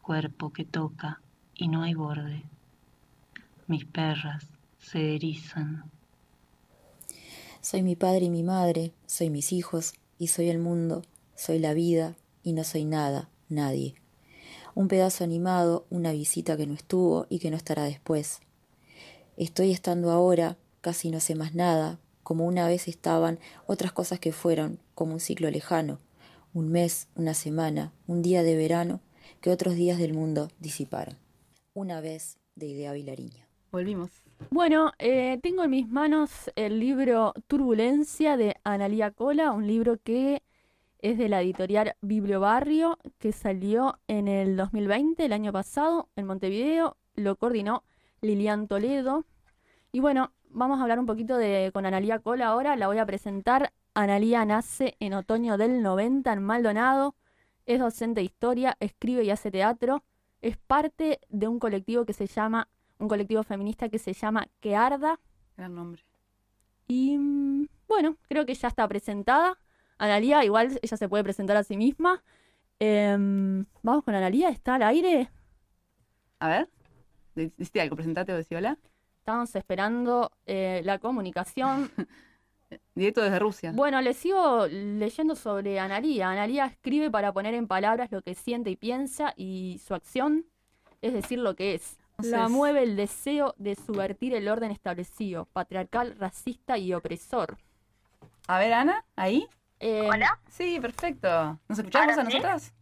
[0.02, 1.22] cuerpo que toca
[1.54, 2.44] y no hay borde.
[3.66, 4.46] Mis perras
[4.78, 5.90] se erizan.
[7.62, 11.00] Soy mi padre y mi madre, soy mis hijos y soy el mundo,
[11.34, 13.94] soy la vida y no soy nada, nadie.
[14.74, 18.40] Un pedazo animado, una visita que no estuvo y que no estará después.
[19.38, 24.32] Estoy estando ahora, casi no sé más nada, como una vez estaban otras cosas que
[24.32, 26.00] fueron, como un ciclo lejano,
[26.52, 29.00] un mes, una semana, un día de verano,
[29.40, 31.16] que otros días del mundo disiparon.
[31.74, 33.44] Una vez de Idea Vilariño.
[33.70, 34.10] Volvimos.
[34.50, 40.42] Bueno, eh, tengo en mis manos el libro Turbulencia de Analía Cola, un libro que
[40.98, 46.96] es de la editorial Bibliobarrio, que salió en el 2020, el año pasado, en Montevideo.
[47.14, 47.84] Lo coordinó
[48.22, 49.24] Lilian Toledo.
[49.92, 52.76] Y bueno, vamos a hablar un poquito de, con Analía Cola ahora.
[52.76, 53.72] La voy a presentar.
[53.92, 57.14] Analía nace en otoño del 90 en Maldonado.
[57.66, 60.04] Es docente de historia, escribe y hace teatro.
[60.40, 64.76] Es parte de un colectivo que se llama un colectivo feminista que se llama Que
[64.76, 65.20] Arda.
[65.56, 66.02] Gran nombre.
[66.86, 69.58] Y mm, bueno, creo que ya está presentada.
[69.98, 72.22] Analía, igual ella se puede presentar a sí misma.
[72.78, 75.30] Em, vamos con Analía, ¿está al aire?
[76.40, 76.68] A ver,
[77.34, 77.96] ¿Diste algo?
[77.96, 78.78] ¿Presentate o decís hola?
[79.24, 81.90] Estamos esperando eh, la comunicación.
[82.94, 83.72] Directo desde Rusia.
[83.74, 86.28] Bueno, le sigo leyendo sobre Analía.
[86.28, 90.44] Analía escribe para poner en palabras lo que siente y piensa y su acción,
[91.00, 91.96] es decir, lo que es.
[92.18, 97.56] La mueve el deseo de subvertir el orden establecido, patriarcal, racista y opresor.
[98.46, 99.48] A ver, Ana, ¿ahí?
[99.80, 100.38] Eh, ¿Hola?
[100.50, 101.58] Sí, perfecto.
[101.66, 102.74] ¿Nos escuchamos a nosotras?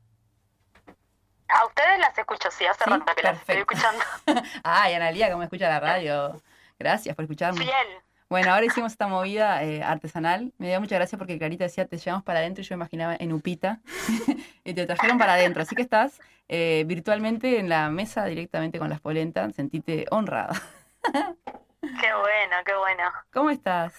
[1.49, 4.03] A ustedes las escucho, sí, hace rato que las estoy escuchando.
[4.64, 6.40] Ay, Analia, ¿cómo escucha la radio?
[6.78, 7.61] Gracias por escucharme.
[7.64, 8.03] Fiel.
[8.32, 10.55] Bueno, ahora hicimos esta movida eh, artesanal.
[10.57, 13.30] Me dio mucha gracia porque Clarita decía, te llevamos para adentro y yo imaginaba en
[13.34, 13.80] Upita.
[14.64, 15.61] y te trajeron para adentro.
[15.61, 16.18] Así que estás
[16.49, 19.55] eh, virtualmente en la mesa directamente con las polentas.
[19.55, 20.55] Sentite honrada.
[21.03, 23.03] qué bueno, qué bueno.
[23.34, 23.93] ¿Cómo estás?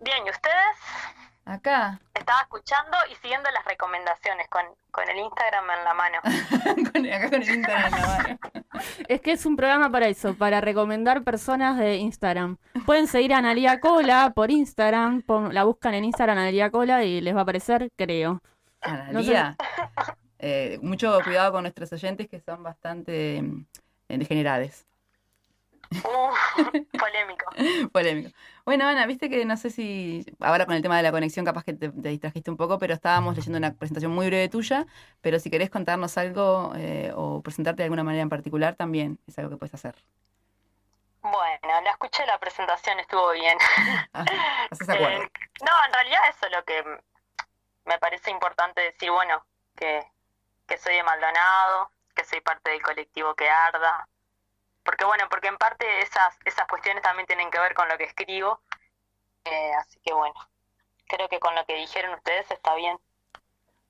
[0.00, 1.19] Bien, ¿y ustedes?
[1.50, 2.00] Acá.
[2.14, 6.18] Estaba escuchando y siguiendo las recomendaciones con, con el Instagram en la mano.
[7.12, 8.38] acá con el Instagram en la mano.
[9.08, 12.56] Es que es un programa para eso, para recomendar personas de Instagram.
[12.86, 17.34] Pueden seguir a Analia Cola por Instagram, la buscan en Instagram Analia Cola y les
[17.34, 18.40] va a aparecer, creo.
[18.80, 19.56] Analia.
[20.38, 23.42] Eh, mucho cuidado con nuestros oyentes que son bastante
[24.08, 24.18] eh,
[26.98, 27.44] polémico.
[27.92, 28.30] polémico.
[28.64, 31.64] Bueno, Ana, viste que no sé si ahora con el tema de la conexión capaz
[31.64, 34.86] que te, distrajiste un poco, pero estábamos leyendo una presentación muy breve tuya,
[35.20, 39.38] pero si querés contarnos algo eh, o presentarte de alguna manera en particular, también es
[39.38, 39.96] algo que puedes hacer.
[41.22, 43.58] Bueno, la escuché la presentación, estuvo bien.
[44.12, 45.30] Ah, eh,
[45.62, 46.84] no, en realidad eso es lo que
[47.84, 49.44] me parece importante decir, bueno,
[49.76, 50.04] que,
[50.66, 54.08] que soy de Maldonado, que soy parte del colectivo que arda,
[54.90, 58.04] porque bueno, porque en parte esas, esas cuestiones también tienen que ver con lo que
[58.04, 58.60] escribo,
[59.44, 60.34] eh, así que bueno,
[61.06, 62.98] creo que con lo que dijeron ustedes está bien.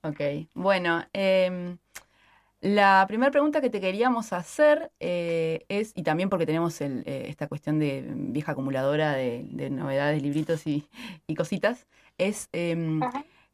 [0.03, 1.75] Ok, bueno, eh,
[2.59, 7.47] la primera pregunta que te queríamos hacer eh, es, y también porque tenemos eh, esta
[7.47, 10.87] cuestión de vieja acumuladora de, novedades, libritos y,
[11.35, 11.87] cositas,
[12.19, 12.99] es em,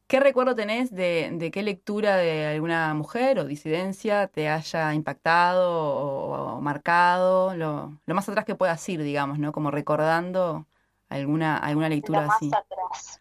[0.08, 6.60] ¿qué recuerdo tenés de, qué lectura de alguna mujer o disidencia te haya impactado o,
[6.60, 7.54] marcado?
[7.54, 9.52] Lo, lo, más atrás que puedas ir, digamos, ¿no?
[9.52, 10.66] Como recordando
[11.10, 12.50] alguna, alguna lectura así.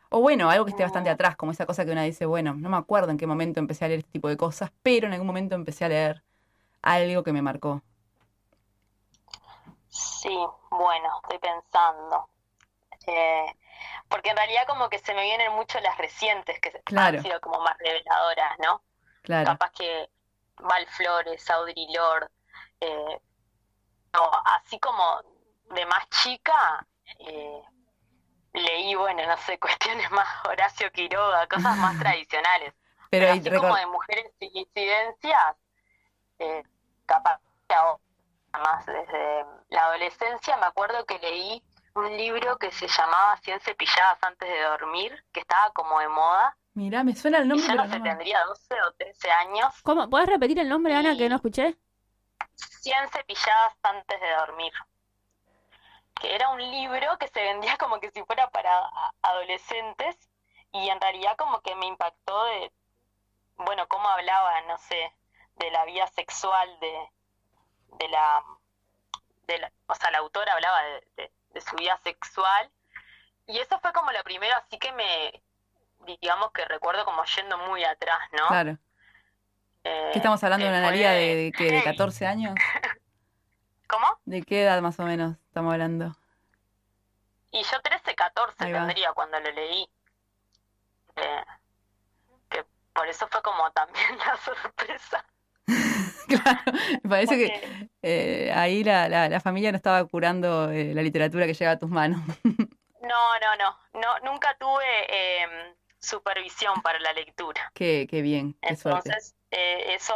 [0.10, 2.70] O bueno, algo que esté bastante atrás, como esa cosa que una dice, bueno, no
[2.70, 5.28] me acuerdo en qué momento empecé a leer este tipo de cosas, pero en algún
[5.28, 6.24] momento empecé a leer
[6.82, 7.82] algo que me marcó.
[9.90, 10.38] Sí,
[10.72, 12.30] bueno, estoy pensando.
[13.08, 13.46] Eh,
[14.08, 17.60] porque en realidad como que se me vienen mucho las recientes que han sido como
[17.62, 18.82] más reveladoras, ¿no?
[19.24, 19.46] Claro.
[19.46, 20.10] Capaz que
[20.58, 22.30] Val Flores, Audrey Lord,
[22.82, 23.22] eh,
[24.46, 25.22] así como
[25.72, 26.86] de más chica,
[27.20, 27.62] eh,
[28.54, 32.74] leí, bueno, no sé, cuestiones más Horacio Quiroga, cosas más tradicionales.
[33.10, 35.56] Pero, así como de mujeres y incidencias,
[36.40, 36.64] eh,
[37.06, 37.76] capaz que
[38.60, 41.64] más desde la adolescencia me acuerdo que leí
[41.98, 46.58] un libro que se llamaba Cien cepilladas antes de dormir, que estaba como de moda.
[46.74, 47.66] Mira, me suena el nombre.
[47.66, 49.74] Y ya no sé, tendría 12 o 13 años.
[49.84, 50.10] ¿Cómo?
[50.10, 51.76] ¿Puedes repetir el nombre, Ana, que no escuché?
[52.56, 54.74] Cien cepilladas antes de dormir
[56.20, 58.90] que era un libro que se vendía como que si fuera para
[59.22, 60.18] adolescentes
[60.72, 62.72] y en realidad como que me impactó de,
[63.58, 65.14] bueno, cómo hablaba, no sé,
[65.56, 67.10] de la vida sexual de,
[68.00, 68.44] de la,
[69.48, 72.72] de la, o sea, la autora hablaba de, su vida sexual
[73.48, 75.42] y eso fue como lo primero, así que me,
[76.06, 78.48] digamos que recuerdo como yendo muy atrás, ¿no?
[78.48, 78.78] Claro.
[79.84, 82.56] Eh, ¿Qué estamos hablando de una Analia de, de, de 14 años?
[83.88, 84.20] ¿Cómo?
[84.26, 86.16] ¿De qué edad más o menos estamos hablando?
[87.52, 89.90] Y yo 13, 14 tendría cuando lo leí.
[91.16, 91.44] Eh,
[92.50, 95.26] que por eso fue como también la sorpresa.
[96.28, 96.62] claro,
[97.04, 101.54] me parece que eh, ahí la, la, familia no estaba curando eh, la literatura que
[101.54, 102.22] llega a tus manos.
[103.02, 107.72] no, no, no, no, nunca tuve em, supervisión para la lectura.
[107.74, 110.16] Qué, qué bien, qué Entonces, eso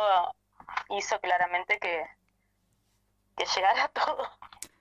[0.90, 2.06] hizo claramente que,
[3.38, 4.28] que llegara todo.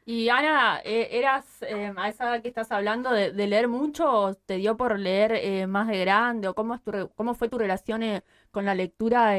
[0.07, 4.35] Y Ana, eh, ¿eras eh, a esa edad que estás hablando de, leer mucho o
[4.35, 6.49] te dio por leer eh, más de grande?
[6.49, 8.03] ¿O cómo, es tu, cómo fue tu relación
[8.51, 9.39] con la lectura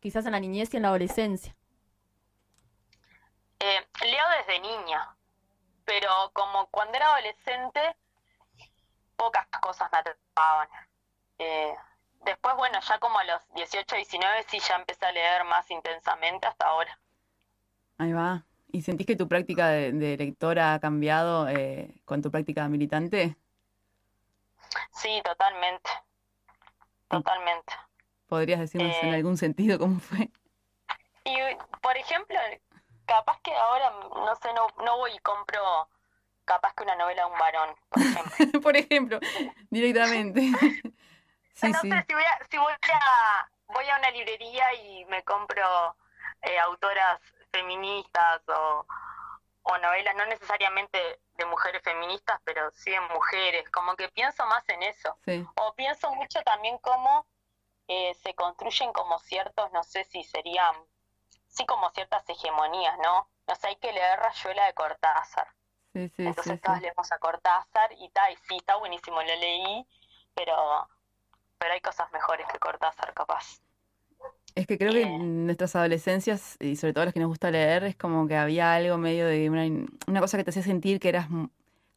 [0.00, 1.56] quizás en la niñez y en la adolescencia?
[4.04, 5.16] leo desde niña,
[5.84, 7.96] pero como cuando era adolescente,
[9.16, 10.68] pocas cosas me atrapaban.
[12.24, 16.46] después, bueno, ya como a los 18, 19 sí ya empecé a leer más intensamente
[16.46, 16.98] hasta ahora.
[17.98, 18.44] Ahí va.
[18.72, 23.36] ¿Y sentís que tu práctica de, lectora ha cambiado eh, con tu práctica militante?
[24.92, 25.88] Sí, totalmente.
[27.08, 27.72] Totalmente.
[28.26, 30.30] ¿Podrías decirnos en eh, algún sentido cómo fue?
[31.24, 31.36] Y,
[31.80, 32.38] por ejemplo,
[33.06, 35.88] capaz que ahora, no sé, no, no voy y compro
[36.44, 38.60] capaz que una novela de un varón, por ejemplo.
[38.62, 39.20] por ejemplo,
[39.70, 40.40] directamente.
[41.54, 45.22] sí, no sé, si, voy a, si voy, a, voy a una librería y me
[45.24, 45.96] compro
[46.42, 47.20] eh, autoras
[47.52, 48.86] feministas o,
[49.82, 50.98] novelas, no necesariamente
[51.34, 55.18] de mujeres feministas, pero sí de mujeres, como que pienso más en eso.
[55.56, 57.26] O pienso mucho también cómo
[57.88, 60.74] eh, se construyen como ciertos, no sé si serían,
[61.48, 63.28] sí como ciertas hegemonías, ¿no?
[63.46, 65.48] No sé, hay que leer Rayuela de Cortázar.
[65.94, 69.86] Entonces todas leemos a Cortázar y tal, y sí, está buenísimo, lo leí,
[70.34, 70.88] pero,
[71.58, 73.60] pero hay cosas mejores que Cortázar, capaz.
[74.54, 77.84] Es que creo que en nuestras adolescencias, y sobre todo las que nos gusta leer,
[77.84, 81.28] es como que había algo medio de una, cosa que te hacía sentir que eras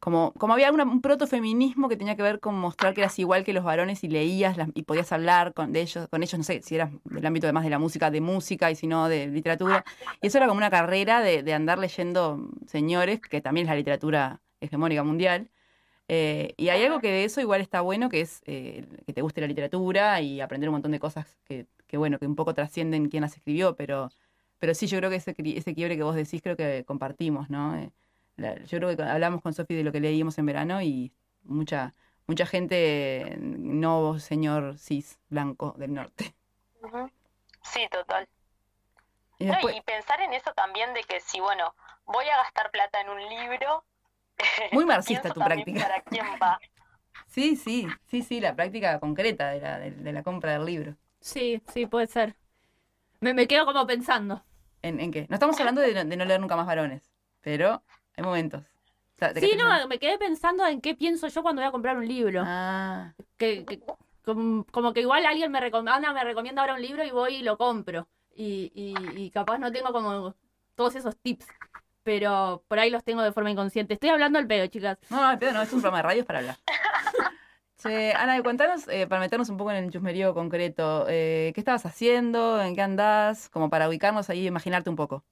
[0.00, 3.52] como, como había un protofeminismo que tenía que ver con mostrar que eras igual que
[3.52, 6.74] los varones y leías y podías hablar con de ellos, con ellos, no sé, si
[6.74, 9.84] eras del ámbito además de la música, de música y si no de literatura.
[10.22, 14.40] Y eso era como una carrera de, andar leyendo señores, que también es la literatura
[14.60, 15.50] hegemónica mundial.
[16.08, 19.22] Eh, y hay algo que de eso igual está bueno, que es eh, que te
[19.22, 22.54] guste la literatura y aprender un montón de cosas que que bueno, que un poco
[22.54, 24.10] trascienden quién las escribió, pero,
[24.60, 27.76] pero sí, yo creo que ese, ese quiebre que vos decís, creo que compartimos, ¿no?
[27.76, 27.90] Eh,
[28.66, 31.12] yo creo que hablamos con Sofi de lo que leímos en verano y
[31.42, 31.94] mucha,
[32.26, 36.34] mucha gente no señor cis blanco del norte.
[37.62, 38.28] Sí, total.
[39.38, 41.74] Y, y pensar en eso también de que si, bueno,
[42.06, 43.84] voy a gastar plata en un libro.
[44.72, 45.80] Muy marxista tu práctica.
[45.80, 46.58] ¿Para quién va?
[47.26, 50.96] Sí, sí, sí, sí, la práctica concreta de la, de, la compra del libro.
[51.20, 52.34] Sí, sí, puede ser.
[53.20, 54.42] Me, me quedo como pensando.
[54.82, 55.26] ¿En, ¿En, qué?
[55.28, 57.10] No estamos hablando de, no leer nunca más varones,
[57.40, 57.82] pero
[58.16, 58.62] hay momentos.
[59.36, 62.42] sí, no, me quedé pensando en qué pienso yo cuando voy a comprar un libro.
[62.44, 63.14] Ah.
[63.36, 63.64] Que,
[64.24, 67.56] como, que igual alguien me recomienda, me recomienda ahora un libro y voy y lo
[67.56, 68.08] compro.
[68.34, 68.72] Y,
[69.16, 70.34] y, capaz no tengo como
[70.74, 71.46] todos esos tips.
[72.02, 73.94] Pero por ahí los tengo de forma inconsciente.
[73.94, 74.98] Estoy hablando al pedo, chicas.
[75.10, 76.56] No, al pedo no, es un programa de radio para hablar.
[77.84, 82.60] Ana, cuéntanos, eh, para meternos un poco en el chusmerío concreto, eh, ¿qué estabas haciendo?
[82.60, 83.48] ¿En qué andás?
[83.48, 85.24] Como para ubicarnos ahí, imaginarte un poco.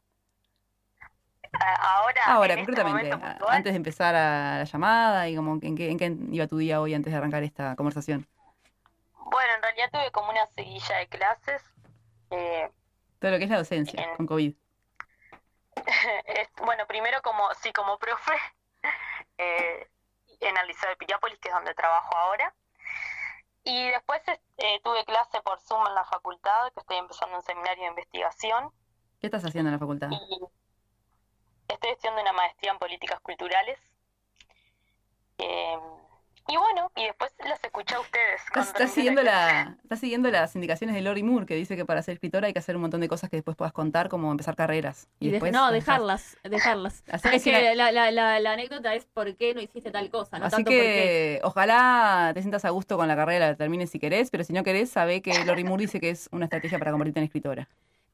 [1.61, 3.11] Ahora, Ahora este concretamente,
[3.49, 6.81] antes de empezar a la llamada y como en qué, en qué iba tu día
[6.81, 8.27] hoy antes de arrancar esta conversación.
[9.31, 11.63] Bueno, en realidad tuve como una seguilla de clases.
[12.31, 12.71] Eh,
[13.19, 14.55] Todo lo que es la docencia con COVID.
[16.65, 18.33] bueno, primero como, sí, como profe,
[19.39, 19.89] eh,
[20.41, 22.55] en el Liceo de Piriápolis, que es donde trabajo ahora.
[23.65, 27.83] Y después eh, tuve clase por Zoom en la facultad, que estoy empezando un seminario
[27.83, 28.71] de investigación.
[29.21, 30.09] ¿Qué estás haciendo en la facultad?
[31.69, 33.79] Estoy estudiando una maestría en políticas culturales.
[35.39, 35.79] Eh,
[36.51, 38.41] y bueno, y después las escuché a ustedes.
[38.57, 42.47] Estás, siguiendo, la, siguiendo las indicaciones de Lori Moore, que dice que para ser escritora
[42.47, 45.09] hay que hacer un montón de cosas que después puedas contar, como empezar carreras.
[45.21, 47.05] Y, después, no, dejarlas, dejarlas.
[47.33, 50.65] es que la, la, la, anécdota es por qué no hiciste tal cosa, no Así
[50.65, 54.55] que ojalá te sientas a gusto con la carrera, la termines si querés, pero si
[54.55, 57.69] no querés, sabe que Lori Moore dice que es una estrategia para convertirte en escritora.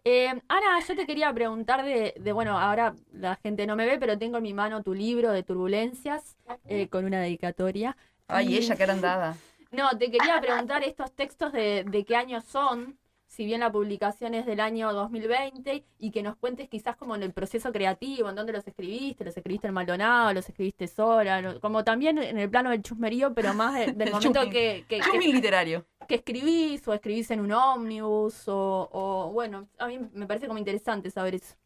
[0.06, 3.98] Eh, Ana, yo te quería preguntar de, de, bueno, ahora la gente no me ve,
[3.98, 6.36] pero tengo en mi mano tu libro de turbulencias
[6.68, 7.96] eh, con una dedicatoria.
[8.28, 9.36] Ay, ella, qué andada.
[9.70, 12.96] No, te quería preguntar estos textos de, de qué año son,
[13.34, 17.24] si bien la publicación es del año 2020, y que nos cuentes quizás como en
[17.24, 21.82] el proceso creativo, en dónde los escribiste, los escribiste en Maldonado, los escribiste sola, como
[21.82, 25.84] también en el plano del chusmerío, pero más del momento que, que, literario.
[26.06, 30.60] Que escribís o escribís en un ómnibus, o, o bueno, a mí me parece como
[30.60, 31.56] interesante saber eso.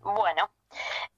[0.00, 0.48] Bueno,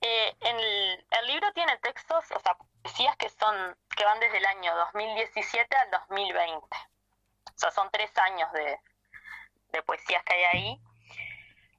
[0.01, 4.47] eh, el, el libro tiene textos, o sea, poesías que son que van desde el
[4.47, 6.57] año 2017 al 2020.
[6.57, 8.81] O sea, son tres años de,
[9.73, 10.81] de poesías que hay ahí.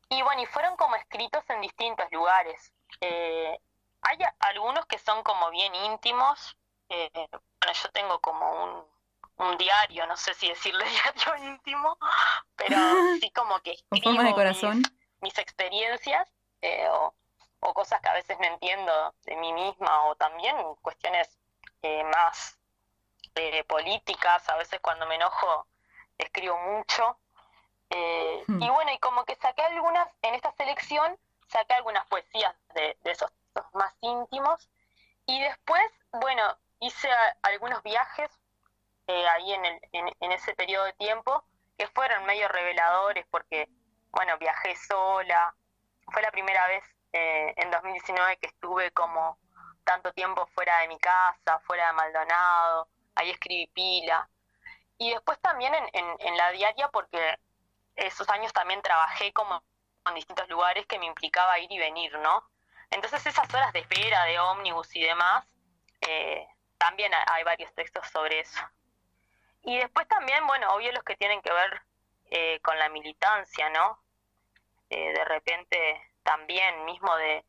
[0.09, 2.73] Y bueno, y fueron como escritos en distintos lugares.
[2.99, 3.57] Eh,
[4.01, 6.57] hay algunos que son como bien íntimos.
[6.89, 8.85] Eh, bueno, yo tengo como un,
[9.37, 10.83] un, diario, no sé si decirle
[11.15, 11.97] diario íntimo,
[12.55, 12.75] pero
[13.21, 14.83] sí como que escribo de corazón?
[15.21, 16.29] Mis, experiencias
[16.61, 17.15] eh, o,
[17.61, 21.37] o, cosas que a veces no entiendo de mí misma o también cuestiones
[22.11, 22.57] más
[23.67, 24.47] políticas.
[24.49, 25.67] A veces cuando me enojo
[26.17, 27.17] escribo mucho.
[27.91, 28.61] Eh, hmm.
[28.61, 31.17] Y bueno, y como que saqué algunas, en esta selección,
[31.47, 33.31] saqué algunas poesías de, esos,
[33.73, 34.69] más íntimos.
[35.25, 35.83] Y después,
[36.13, 37.09] bueno, hice
[37.43, 38.31] algunos viajes
[39.07, 41.43] eh, ahí en, el, en, ese periodo de tiempo
[41.77, 43.67] que fueron medio reveladores porque,
[44.11, 45.53] bueno, viajé sola.
[46.11, 49.37] Fue la primera vez eh, en 2019 que estuve como
[49.83, 52.87] tanto tiempo fuera de mi casa, fuera de Maldonado.
[53.15, 54.29] Ahí escribí pila.
[54.97, 57.37] Y después también en, en la diaria porque
[57.95, 59.63] esos años también trabajé como
[60.07, 62.47] en distintos lugares que me implicaba ir y venir, ¿no?
[62.89, 65.45] Entonces esas horas de espera, de ómnibus y demás,
[66.01, 68.59] eh, también hay varios textos sobre eso.
[69.63, 71.81] Y después también, bueno, obvio los que tienen que ver
[72.31, 74.01] eh, con la militancia, ¿no?
[74.89, 77.45] Eh, de repente también, mismo de,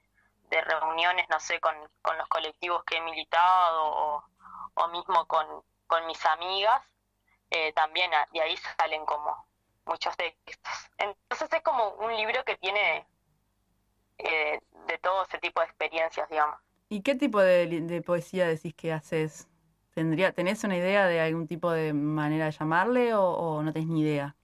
[0.51, 4.23] reuniones, no sé, con, los colectivos que he militado
[4.75, 5.47] o, mismo con,
[5.87, 6.83] con mis amigas,
[7.75, 9.47] también de ahí salen como
[9.87, 10.73] muchos textos.
[10.99, 13.07] Entonces es como un libro que tiene
[14.19, 16.59] eh, de todo ese tipo de experiencias, digamos.
[16.89, 19.49] ¿Y qué tipo de, poesía decís que haces?
[19.95, 24.03] ¿Tendría, ¿Tenés una idea de algún tipo de manera de llamarle o, no tenés ni
[24.03, 24.37] idea?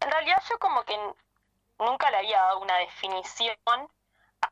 [0.00, 0.96] En realidad yo como que
[1.78, 3.56] nunca le había dado una definición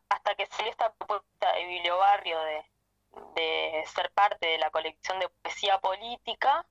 [0.08, 2.64] hasta que salió esta propuesta de Bibliobarrio de,
[3.34, 6.66] de ser parte de la colección de poesía política.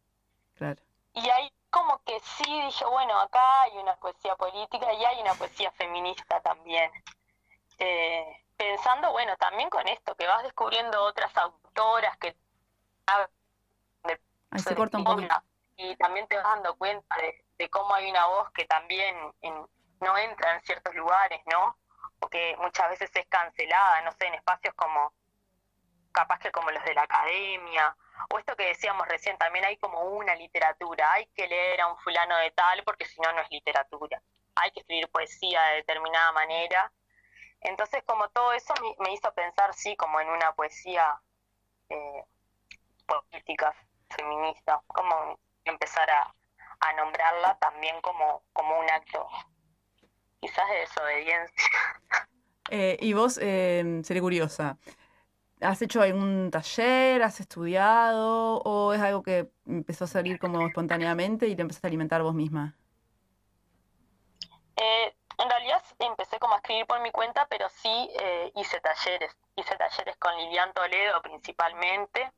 [0.55, 0.81] Claro.
[1.13, 5.33] Y ahí como que sí dije, bueno, acá hay una poesía política y hay una
[5.33, 6.89] poesía feminista también.
[7.79, 12.33] Eh, pensando, bueno, también con esto, que vas descubriendo otras autoras que...
[13.07, 15.23] Ahí se corta un poco.
[15.75, 17.13] Y también te vas dando cuenta
[17.57, 19.13] de, cómo hay una voz que también
[19.99, 21.77] no entra en ciertos lugares, ¿no?
[22.21, 25.11] O que muchas veces es cancelada, no sé, en espacios como,
[26.13, 27.97] capaz que como los de la academia,
[28.29, 31.97] o esto que decíamos recién, también hay como una literatura, hay que leer a un
[31.97, 34.21] fulano de tal porque si no, no es literatura,
[34.55, 36.91] hay que escribir poesía de determinada manera.
[37.61, 41.19] Entonces, como todo eso me, hizo pensar, sí, como en una poesía
[41.89, 42.23] eh,
[43.05, 43.73] política,
[44.09, 46.33] feminista, como empezar a,
[46.97, 49.27] nombrarla también como, como un acto
[50.39, 51.63] quizás de desobediencia.
[52.69, 54.77] Eh, y vos, eh, seré curiosa,
[55.65, 61.47] ¿has hecho algún taller, has estudiado o es algo que empezó a salir como espontáneamente
[61.47, 62.75] y te empezaste a alimentar vos misma?
[64.77, 69.35] Eh, en realidad empecé como a escribir por mi cuenta, pero sí eh, hice talleres.
[69.55, 72.31] Hice talleres con Lilian Toledo principalmente.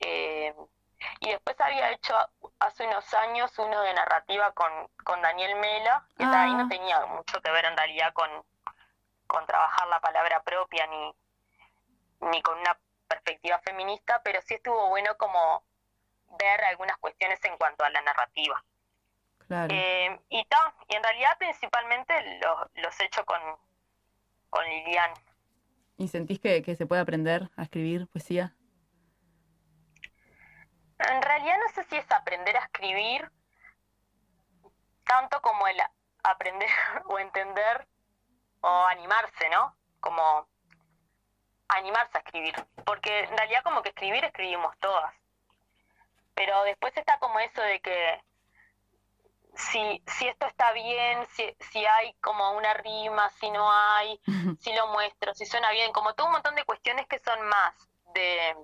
[0.00, 0.54] Eh,
[1.20, 2.14] y después había hecho
[2.58, 4.70] hace unos años uno de narrativa con,
[5.04, 6.68] con Daniel Mela, que ahí no ah.
[6.68, 8.30] tenía mucho que ver en realidad con,
[9.26, 11.14] con trabajar la palabra propia ni,
[12.30, 15.64] ni con una perspectiva feminista, pero sí estuvo bueno como
[16.38, 18.64] ver algunas cuestiones en cuanto a la narrativa.
[19.50, 22.40] Eh, y, y en realidad principalmente
[22.76, 23.40] los he hecho con,
[24.50, 25.12] con Lilian.
[25.96, 28.54] ¿Y sentís que, que se puede aprender a escribir poesía?
[30.98, 33.30] En realidad no sé si es aprender a escribir
[35.04, 35.76] tanto como el
[36.22, 36.68] aprender
[37.06, 37.86] o entender
[38.60, 39.76] o animarse, ¿no?
[40.00, 40.48] Como
[41.76, 42.54] animarse a escribir,
[42.84, 45.14] porque en realidad como que escribir escribimos todas.
[46.34, 48.20] Pero después está como eso de que
[49.56, 54.20] si, si esto está bien, si, si hay como una rima, si no hay,
[54.58, 57.74] si lo muestro, si suena bien, como todo un montón de cuestiones que son más
[58.14, 58.56] de,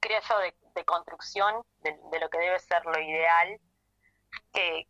[0.00, 3.60] creo yo, de, construcción de, lo que debe ser lo ideal,
[4.52, 4.88] que,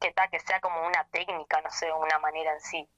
[0.00, 2.88] que, que sea como una técnica, no sé, una manera en sí.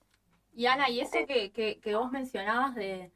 [0.54, 3.12] Y Ana, y eso que, que, que vos mencionabas de,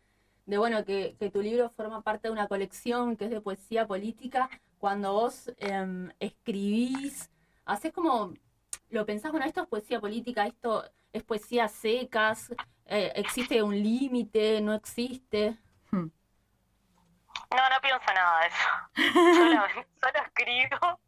[0.46, 3.86] de bueno, que, que, tu libro forma parte de una colección que es de poesía
[3.86, 7.30] política, cuando vos eh, escribís
[7.64, 8.34] haces como,
[8.90, 12.52] lo pensás, bueno, esto es poesía política, esto es poesía secas,
[12.86, 15.56] eh, existe un límite, no existe.
[15.90, 16.08] Hmm.
[17.50, 18.68] No, no pienso nada de eso.
[20.00, 21.00] solo, escribo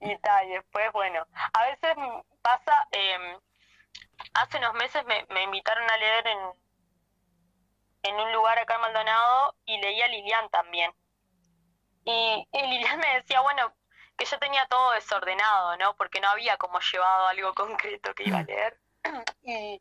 [0.00, 0.48] y tal.
[0.48, 1.96] Y después, bueno, a veces
[2.42, 3.38] pasa, em,
[4.34, 6.38] hace unos meses me, me, invitaron a leer en,
[8.02, 10.92] en un lugar acá en Maldonado y leía a Lilian también.
[12.04, 13.72] Y, y Lilian me decía, bueno,
[14.18, 15.94] que yo tenía todo desordenado, ¿no?
[15.96, 18.78] Porque no había como llevado algo concreto que iba a leer.
[19.42, 19.80] Y,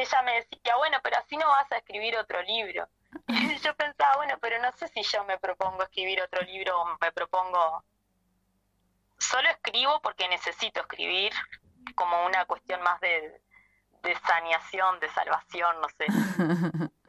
[0.00, 2.88] ella me decía, bueno, pero así no vas a escribir otro libro.
[3.28, 6.98] Y yo pensaba, bueno, pero no sé si yo me propongo escribir otro libro o
[7.00, 7.84] me propongo...
[9.18, 11.32] Solo escribo porque necesito escribir
[11.94, 13.40] como una cuestión más de,
[14.02, 16.06] de saneación, de salvación, no sé.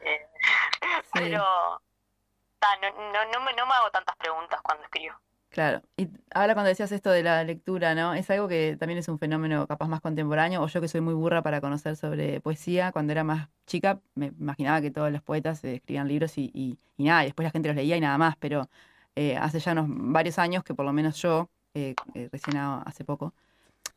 [1.16, 5.14] Eh, pero no, no, no, me, no me hago tantas preguntas cuando escribo.
[5.50, 8.12] Claro, y ahora cuando decías esto de la lectura, ¿no?
[8.12, 11.14] Es algo que también es un fenómeno capaz más contemporáneo, o yo que soy muy
[11.14, 15.64] burra para conocer sobre poesía, cuando era más chica me imaginaba que todos los poetas
[15.64, 18.68] escribían libros y, y, nada, y después la gente los leía y nada más, pero
[19.14, 23.04] eh, hace ya unos varios años que por lo menos yo, eh, eh, recién hace
[23.04, 23.32] poco,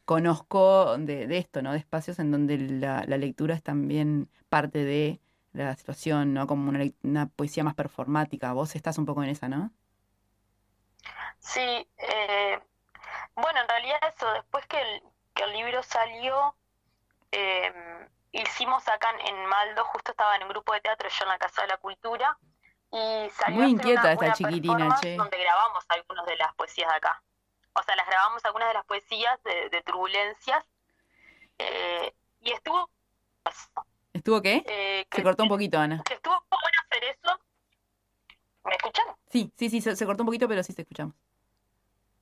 [0.05, 1.73] conozco de, esto, ¿no?
[1.73, 5.19] De espacios en donde la, lectura es también parte de
[5.53, 6.47] la situación, ¿no?
[6.47, 8.53] Como una, una poesía más performática.
[8.53, 9.71] Vos estás un poco en esa, ¿no?
[11.39, 12.59] Sí, eh,
[13.35, 15.03] bueno, en realidad eso, después que el,
[15.33, 16.55] que el libro salió,
[17.31, 21.37] em, hicimos acá en Maldo, justo estaba en un grupo de teatro yo en la
[21.37, 22.37] Casa de la Cultura,
[22.91, 25.15] y salió Muy inquieta esta chiquitina, che.
[25.15, 27.21] donde grabamos algunas de las poesías de acá.
[27.73, 30.65] O sea, las grabamos algunas de las poesías de, turbulencias,
[31.57, 32.89] eh, y estuvo...
[34.13, 34.63] ¿Estuvo qué?
[34.67, 36.03] Eh, se cortó un poquito, Ana.
[36.09, 37.39] estuvo bueno hacer eso.
[38.63, 39.05] ¿Me escuchan?
[39.31, 41.15] Sí, sí, sí, se cortó un poquito, pero sí te escuchamos.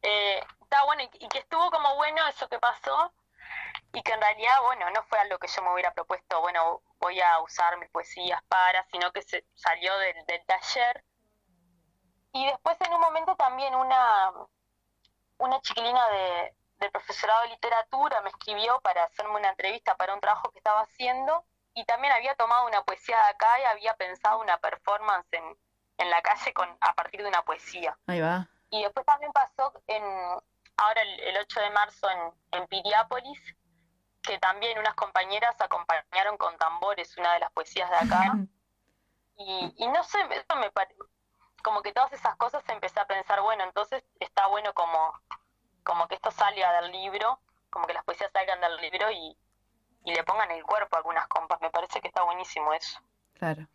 [0.01, 3.11] Eh, está bueno y, que estuvo como bueno eso que pasó
[3.93, 7.19] y que en realidad, bueno, no fue algo que yo me hubiera propuesto, bueno, voy
[7.21, 10.15] a usar mis poesías para, sino que se salió del,
[10.45, 11.03] taller.
[12.33, 14.31] Y después en un momento también una,
[15.39, 20.19] una chiquilina de, del profesorado de literatura me escribió para hacerme una entrevista para un
[20.19, 21.45] trabajo que estaba haciendo
[21.77, 25.43] y también había tomado una poesía de acá y había pensado una performance en,
[25.99, 27.95] en la calle con a partir de una poesía.
[28.07, 28.47] Ahí va.
[28.71, 30.03] Y después también pasó en
[30.75, 33.55] ahora el, 8 de marzo en, en Piriápolis,
[34.23, 38.33] que también unas compañeras acompañaron con tambores una de las poesías de acá.
[39.37, 40.71] y, y no sé, eso me
[41.63, 45.13] como que todas esas cosas empecé a pensar, bueno, entonces está bueno como,
[45.83, 47.39] como que esto salga del libro,
[47.69, 49.37] como que las poesías salgan del libro y,
[50.07, 51.59] y le pongan el cuerpo a algunas compas.
[51.59, 52.97] Me parece que está buenísimo eso.
[53.33, 53.67] Claro.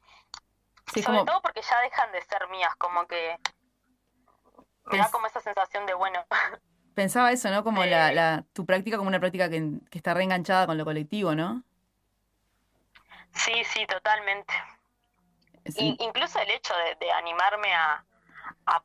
[0.86, 3.38] Sobre todo porque ya dejan de ser mías, como que
[4.86, 6.24] me da como esa sensación de, bueno.
[6.94, 7.62] Pensaba eso, ¿no?
[7.62, 11.62] Como la, tu práctica como una práctica que, está reenganchada con lo colectivo, ¿no?
[13.34, 14.54] Sí, sí, totalmente.
[15.76, 18.04] incluso el hecho de, animarme a,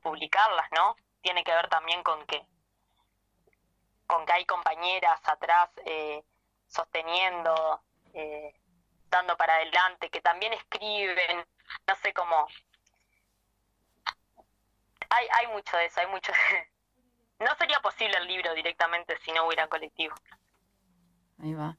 [0.02, 0.98] publicarlas, ¿no?
[1.22, 2.46] Tiene que ver también con que
[4.06, 6.24] con que hay compañeras atrás eh,
[6.68, 7.82] sosteniendo,
[8.14, 8.54] eh,
[9.10, 11.46] dando para adelante, que también escriben,
[11.88, 12.48] no sé cómo.
[15.10, 16.32] Hay, hay mucho de eso, hay mucho
[17.40, 20.16] No sería posible el libro directamente si no hubiera colectivo.
[21.40, 21.78] Ahí va.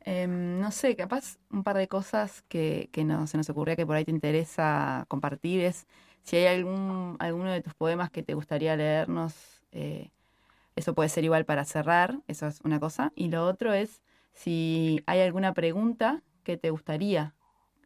[0.00, 3.86] Em, no sé, capaz un par de cosas que, que no, se nos ocurría que
[3.86, 5.86] por ahí te interesa compartir es
[6.24, 9.62] si hay algún alguno de tus poemas que te gustaría leernos.
[9.70, 10.10] Eh,
[10.76, 13.12] eso puede ser igual para cerrar, eso es una cosa.
[13.14, 17.34] Y lo otro es si hay alguna pregunta que te gustaría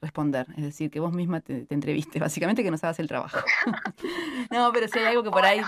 [0.01, 3.39] responder, es decir, que vos misma te, entreviste, básicamente que nos hagas el trabajo.
[4.51, 5.61] no, pero si hay algo que por ahí...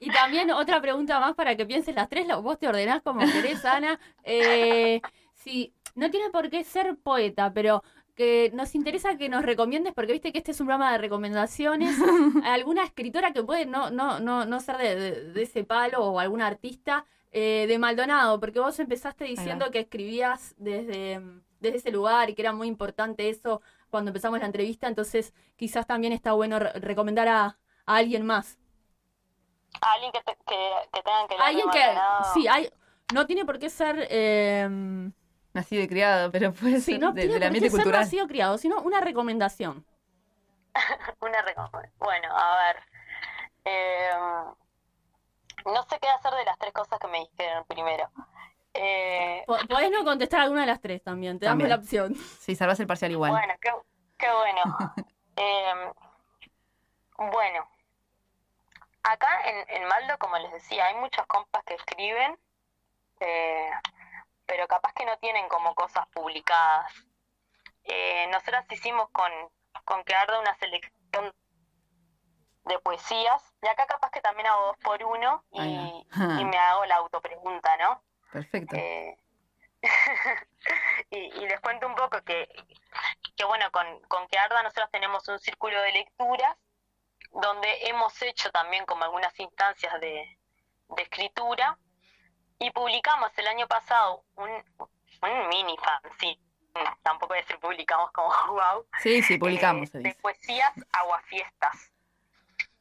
[0.00, 3.64] Y también otra pregunta más para que pienses las tres, vos te ordenás como querés,
[3.64, 3.98] Ana.
[4.22, 5.00] Eh,
[5.44, 7.82] Sí, no tiene por qué ser poeta, pero
[8.14, 11.96] que nos interesa que nos recomiendes, porque viste que este es un programa de recomendaciones,
[12.44, 17.04] alguna escritora que puede no, no, no, no ser de, ese palo o alguna artista
[17.32, 21.20] eh, de Maldonado, porque vos empezaste diciendo que escribías desde,
[21.58, 23.60] desde ese lugar y que era muy importante eso
[23.90, 28.58] cuando empezamos la entrevista, entonces quizás también está bueno recomendar a, alguien más.
[29.80, 31.80] A alguien que, que, tengan que leer Alguien que,
[32.32, 32.70] sí, hay,
[33.12, 34.06] no tiene por qué ser...
[34.08, 35.10] Eh,
[35.54, 38.00] nacido y criado, pero puede sí, no de, la ambiente cultural.
[38.00, 39.86] nacido criado, sino una recomendación.
[41.20, 41.92] una recomendación.
[41.98, 42.76] Bueno, a ver.
[43.64, 44.54] Em,
[45.72, 48.10] no sé qué hacer de las tres cosas que me dijeron primero.
[48.74, 52.14] Eh, Podés no contestar alguna de las tres también, te damos la opción.
[52.40, 53.30] Sí, salvas el parcial igual.
[53.30, 53.70] Bueno, qué,
[54.18, 54.62] qué bueno.
[55.36, 55.92] Em,
[57.16, 57.68] bueno,
[59.02, 62.38] acá en, en Maldo, como les decía, hay muchos compas que escriben.
[63.18, 63.70] Eh,
[64.46, 66.92] pero capaz que no tienen como cosas publicadas.
[67.84, 69.30] Eh, nosotras hicimos con,
[69.84, 71.32] con que arda una selección
[72.64, 76.06] de poesías, y acá capaz que también hago dos por uno y,
[76.40, 78.02] y me hago la autopregunta, ¿no?
[78.32, 78.74] Perfecto.
[78.74, 79.16] Eh,
[81.10, 82.48] y, les cuento un poco que,
[83.36, 86.56] que bueno, con, con que arda nosotros tenemos un círculo de lecturas
[87.32, 90.38] donde hemos hecho también como algunas instancias de,
[90.88, 91.78] de escritura
[92.58, 94.50] y publicamos el año pasado un,
[95.22, 95.76] un mini
[96.18, 96.38] sí
[97.02, 98.86] tampoco decir publicamos como wow.
[99.00, 99.94] Sí, sí, publicamos.
[99.94, 101.92] Eh, de poesías aguafiestas.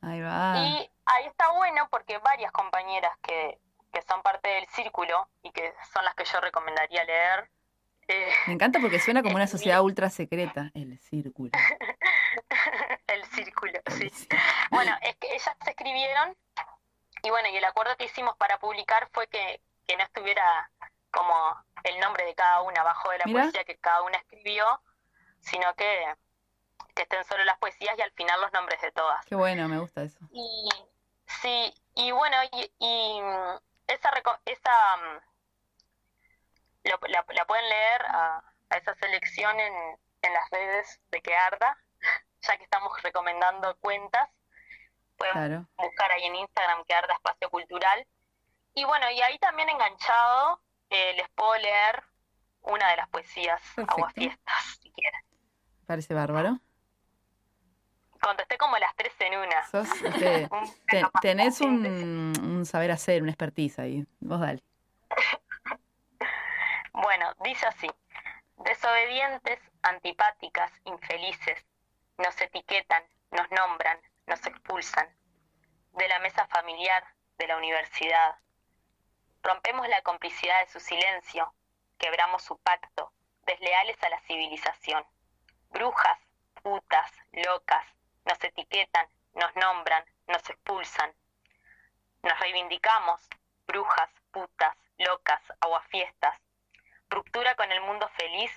[0.02, 0.58] Ahí va.
[0.58, 3.60] Y ahí está bueno porque varias compañeras que,
[3.92, 7.50] que son parte del círculo y que son las que yo recomendaría leer.
[8.10, 11.52] Eh, Me encanta porque suena como una sociedad ultra secreta, el círculo.
[13.08, 14.12] el círculo, sí.
[14.72, 16.36] Bueno, es que ellas se escribieron
[17.24, 19.62] y bueno, y el acuerdo que hicimos para publicar fue que,
[19.98, 20.70] no estuviera
[21.12, 21.34] como
[21.84, 24.66] el nombre de cada una abajo de la poesía que cada una escribió,
[25.40, 26.06] sino que,
[26.96, 29.26] estén solo las poesías y al final los nombres de todas.
[29.26, 30.20] Qué bueno, me gusta eso.
[30.32, 30.70] Y
[31.42, 33.22] sí, y bueno, y,
[33.88, 34.12] esa,
[34.46, 35.20] esa mm,
[36.84, 39.74] la, pueden leer a, esa selección en,
[40.24, 41.78] en las redes de Que Arda,
[42.42, 44.30] ya que estamos recomendando cuentas
[45.32, 48.06] pueden buscar ahí en Instagram que Arda Espacio Cultural.
[48.76, 52.04] Y bueno, y ahí también enganchado eh, les puedo leer
[52.62, 55.22] una de las poesías Aguafiestas, si quieren.
[55.86, 56.60] Parece bárbaro.
[58.22, 59.62] Contesté como las tres en una.
[60.94, 64.06] Este, tenés un, un, saber hacer, una expertise ahí.
[64.20, 64.64] Vos dale.
[66.94, 67.90] bueno, dice así.
[68.58, 71.66] Desobedientes, antipáticas, infelices,
[72.18, 75.08] nos etiquetan, nos nombran, nos expulsan
[75.94, 77.04] de la mesa familiar,
[77.38, 78.38] de la universidad.
[79.42, 81.54] Rompemos la complicidad de su silencio,
[81.98, 83.12] quebramos su pacto,
[83.46, 85.06] desleales a la civilización.
[85.70, 86.20] Brujas,
[86.62, 87.86] putas, locas,
[88.26, 91.14] nos etiquetan, nos nombran, nos expulsan.
[92.22, 93.28] Nos reivindicamos,
[93.68, 96.40] brujas, putas, locas, aguafiestas.
[97.10, 98.52] Ruptura con el mundo feliz,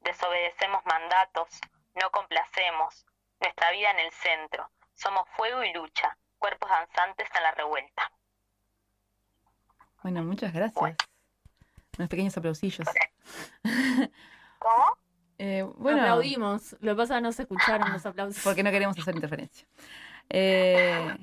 [0.00, 1.60] desobedecemos mandatos,
[1.94, 3.06] no complacemos,
[3.40, 4.70] nuestra vida en el centro,
[5.00, 8.12] somos fuego y lucha, cuerpos danzantes en la revuelta.
[10.02, 10.96] Bueno, muchas gracias.
[11.98, 12.86] Unos pequeños aplausillos.
[14.58, 14.98] ¿Cómo?
[15.38, 16.76] Eh, bueno, aplaudimos.
[16.80, 18.42] Lo que pasa es que no se escucharon los aplausos.
[18.42, 19.66] Porque no queremos hacer interferencia.
[20.28, 21.16] Eh,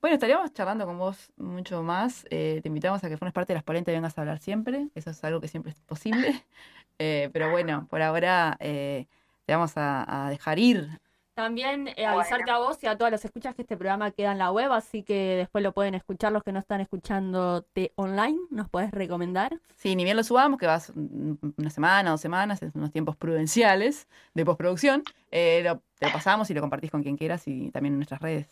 [0.00, 2.26] bueno, estaríamos charlando con vos mucho más.
[2.30, 4.88] Eh, te invitamos a que formes parte de las ponentes y vengas a hablar siempre.
[4.94, 6.44] Eso es algo que siempre es posible.
[6.98, 9.08] pero bueno, por ahora te
[9.48, 11.00] vamos a dejar ir
[11.34, 14.38] También eh, avisarte a vos y a todas las escuchas que este programa queda en
[14.38, 18.38] la web, así que después lo pueden escuchar los que no están escuchándote online.
[18.50, 19.58] ¿Nos puedes recomendar?
[19.76, 24.08] Sí, ni bien lo subamos, que vas una semana, dos semanas, es unos tiempos prudenciales
[24.34, 25.04] de postproducción.
[25.30, 28.20] Eh, lo, te lo pasamos y lo compartís con quien quieras y también en nuestras
[28.20, 28.46] redes.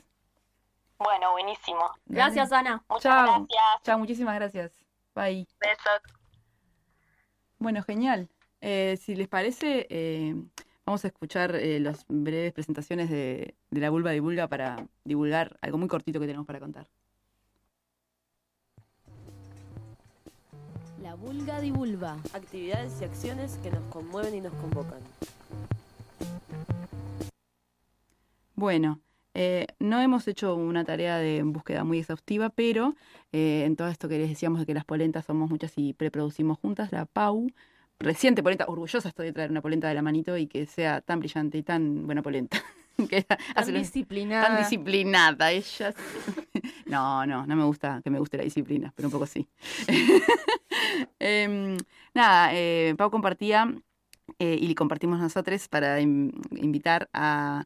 [0.99, 1.91] Bueno, buenísimo.
[2.07, 2.83] Gracias, Ana.
[2.89, 3.27] Muchas Chao.
[3.27, 3.83] gracias.
[3.83, 4.73] Chao, muchísimas gracias.
[5.15, 5.47] Bye.
[5.59, 6.01] Besos.
[7.59, 8.31] Bueno, genial.
[8.63, 10.35] Eh, si les parece, eh,
[10.87, 15.89] Vamos a escuchar eh, las breves presentaciones de, la vulva divulga para divulgar algo muy
[15.89, 16.89] cortito que tenemos para contar.
[21.03, 22.17] La vulga divulga.
[22.33, 25.01] Actividades y acciones que nos conmueven y nos convocan.
[28.55, 29.01] Bueno,
[29.35, 32.95] eh, no hemos hecho una tarea de búsqueda muy exhaustiva, pero
[33.33, 36.59] eh, en todo esto que les decíamos de que las polentas somos muchas y preproducimos
[36.59, 37.47] juntas, la PAU
[38.01, 41.21] reciente polenta, orgullosa estoy de traer una polenta de la manito y que sea tan
[41.21, 42.63] brillante y tan buena polenta.
[43.09, 44.49] que tan disciplinada.
[44.49, 45.95] Tan disciplinada, ella.
[46.87, 49.47] no, no, no me gusta que me guste la disciplina, pero un poco sí.
[51.19, 51.77] Em,
[52.15, 53.73] nada, eh, Pau compartía
[54.39, 57.65] eh, y compartimos nosotros para invitar a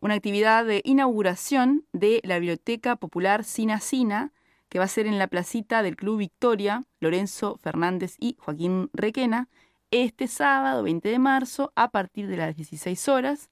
[0.00, 4.32] una actividad de inauguración de la Biblioteca Popular Sina Sina,
[4.68, 9.48] que va a ser en la placita del Club Victoria, Lorenzo Fernández y Joaquín Requena,
[9.90, 13.50] este sábado 20 de marzo a partir de las 16 horas.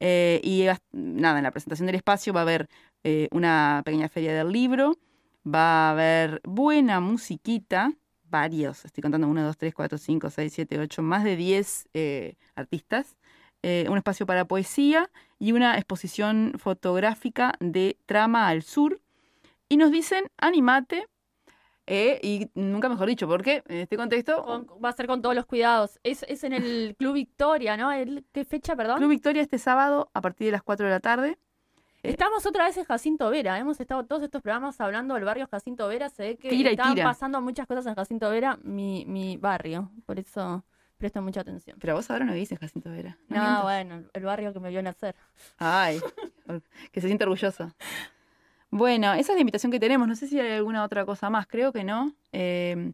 [0.00, 2.68] Eh, y nada, en la presentación del espacio va a haber
[3.04, 4.96] eh, una pequeña feria del libro,
[5.46, 7.92] va a haber buena musiquita,
[8.24, 12.36] varios, estoy contando 1, 2, 3, 4, 5, 6, 7, 8, más de 10 eh,
[12.54, 13.16] artistas,
[13.60, 19.00] un espacio para poesía y una exposición fotográfica de Trama al Sur.
[19.68, 21.06] Y nos dicen, animate,
[21.90, 24.66] eh, y nunca mejor dicho, porque en este contexto...
[24.84, 25.98] va a ser con todos los cuidados.
[26.02, 27.88] Es, en el Club Victoria, ¿no?
[28.30, 28.98] ¿Qué fecha, perdón?
[28.98, 31.38] Club Victoria este sábado a partir de las 4 de la tarde.
[32.02, 33.58] Eh, Estamos otra vez en Jacinto Vera.
[33.58, 36.10] Hemos estado todos estos programas hablando del barrio Jacinto Vera.
[36.10, 39.90] Se ve que están pasando muchas cosas en Jacinto Vera, mi, mi barrio.
[40.04, 40.66] Por eso
[40.98, 41.78] presto mucha atención.
[41.80, 43.16] Pero vos ahora no en Jacinto Vera.
[43.28, 45.14] No, bueno, el barrio que me vio nacer.
[45.56, 46.00] Ay,
[46.92, 47.74] que se siente orgullosa.
[48.70, 50.06] Bueno, esa es la invitación que tenemos.
[50.06, 51.46] No sé si hay alguna otra cosa más.
[51.46, 52.12] Creo que no.
[52.32, 52.92] Em,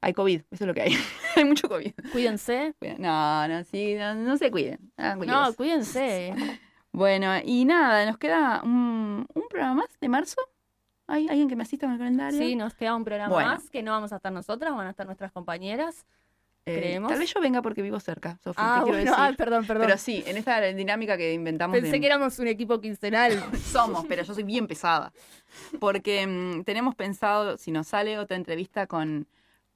[0.00, 0.92] hay COVID, eso es lo que hay.
[1.36, 1.92] hay mucho COVID.
[2.12, 2.74] Cuídense.
[2.98, 4.92] No, no, sí, no, se cuiden.
[4.96, 6.34] no, cuídense.
[6.92, 10.40] bueno, y nada, nos queda un, programa más de marzo.
[11.06, 12.38] ¿Hay alguien que me asista con el calendario?
[12.38, 15.06] Sí, nos queda un programa más que no vamos a estar nosotras, van a estar
[15.06, 16.06] nuestras compañeras.
[16.78, 19.36] Eh, tal vez yo venga porque vivo cerca, Sofía, ah, quiero decir.
[19.36, 19.86] perdón, perdón.
[19.86, 21.78] Pero sí, en esta dinámica que inventamos.
[21.78, 23.32] Pensé que éramos un equipo quincenal.
[23.72, 25.12] Somos, pero yo soy bien pesada.
[25.78, 29.26] Porque mm, tenemos pensado, si nos sale otra entrevista con,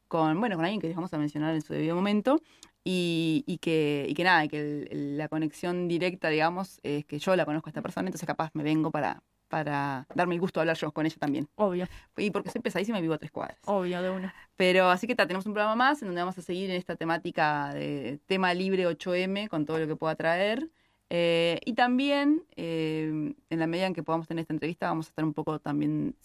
[0.09, 2.41] con, bueno, con alguien que vamos a mencionar en su debido momento,
[2.85, 7.47] y, y, que, y que nada, que la conexión directa, digamos, es que yo la
[7.47, 9.23] conozco a esta persona, entonces capaz me vengo para,
[9.55, 11.48] para darme el gusto de hablar yo con ella también.
[11.55, 11.86] Obvio.
[12.16, 13.56] Y porque soy pesadísima y vivo a tres cuadras.
[13.66, 14.35] Obvio, de una.
[14.56, 17.72] Pero así que tenemos un programa más en donde vamos a seguir en esta temática
[17.72, 20.70] de tema libre 8M con todo lo que pueda traer.
[21.09, 25.10] Eh, y también, eh, en la medida en que podamos tener esta entrevista, vamos a
[25.10, 26.16] estar un poco también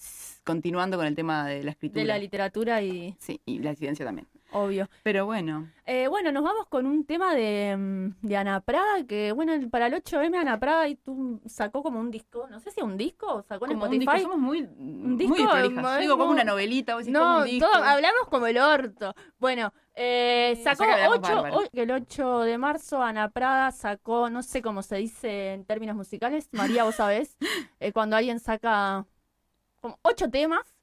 [0.44, 2.02] continuando con el tema de la escritura.
[2.02, 3.16] De la literatura y...
[3.20, 4.28] Sí, y la ciencia también.
[4.52, 4.90] Obvio.
[5.04, 5.70] Pero bueno.
[5.86, 9.88] Eh, bueno, nos vamos con un tema de, mm, de Ana Prada, que bueno, para
[9.88, 13.44] el 8M Ana Prada y tú sacó como un disco, no sé si un disco,
[13.48, 13.98] sacó en Spotify.
[13.98, 17.68] Un disco, somos muy, un disco, muy digo como una novelita, o no, un disco.
[17.74, 19.16] hablamos como el orto.
[19.40, 20.84] Bueno, eh, sacó
[21.74, 26.50] el 8 de marzo Ana Prada sacó, no sé cómo se dice en términos musicales,
[26.52, 27.38] María, vos sabés,
[27.80, 29.06] eh, cuando alguien saca
[29.82, 30.76] como ocho temas,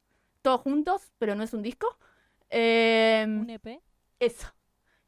[0.42, 1.96] todos juntos, pero no es un disco.
[2.50, 3.80] Em, ¿Un EP?
[4.18, 4.48] Eso.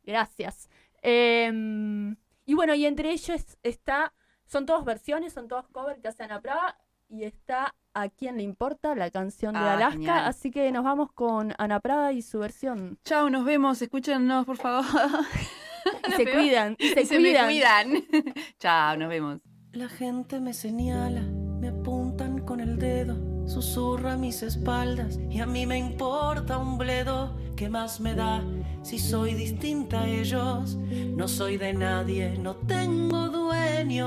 [0.03, 0.69] Gracias.
[1.03, 4.15] Em, y bueno, y entre ellos está,
[4.47, 6.79] son todas versiones, son todos covers que hacen a Prada
[7.09, 11.13] y está a quién le importa la canción de ah, Alaska, así que nos vamos
[11.13, 12.99] con Ana Prada y su versión.
[13.05, 14.85] Chao, nos vemos, escúchenos por favor.
[16.17, 17.47] se cuidan, se, cuidan.
[17.47, 18.05] cuidan.
[18.59, 19.41] Chao, nos vemos.
[19.73, 23.28] La gente me señala, me apuntan con el dedo
[23.61, 27.35] susurra a mis espaldas y a mí me importa un bledo.
[27.57, 28.41] ¿Qué más me da
[28.83, 30.77] si soy distinta a ellos?
[31.17, 34.07] No soy de nadie, no tengo dueño.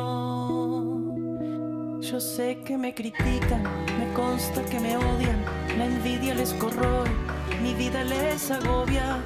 [1.99, 3.64] Yo sé que me critican,
[3.99, 5.44] me consta que me odian,
[5.78, 7.10] la envidia les corroe,
[7.61, 9.22] mi vida les agobia.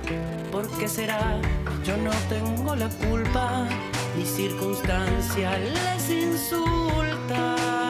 [0.52, 1.40] ¿Por qué será?
[1.84, 3.68] Yo no tengo la culpa,
[4.18, 7.85] mi circunstancia les insulta.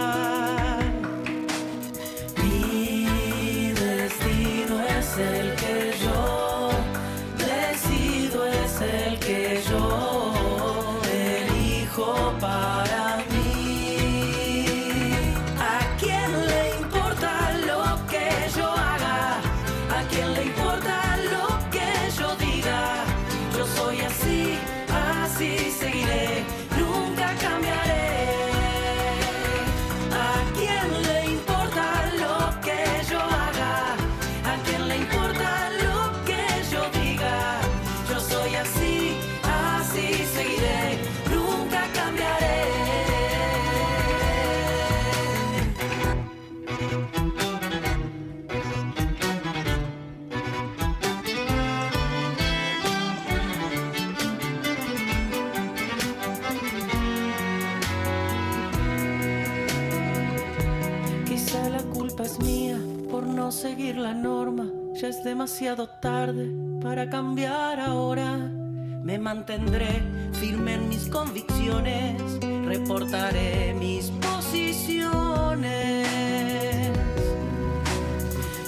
[65.26, 66.52] demasiado tarde
[66.84, 68.38] para cambiar ahora.
[68.38, 70.04] Me mantendré
[70.34, 72.22] firme en mis convicciones,
[72.64, 76.08] reportaré mis posiciones.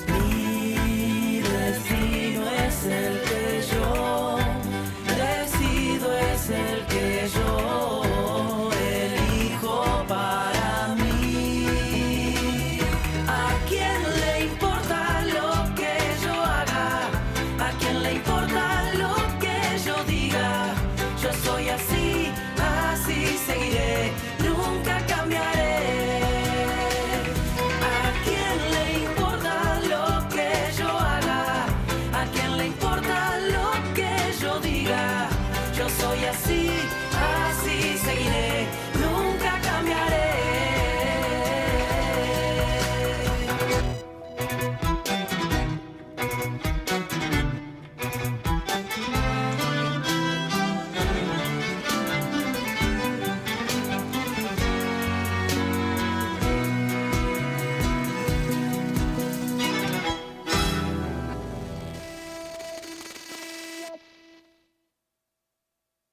[0.08, 3.27] Mi destino es el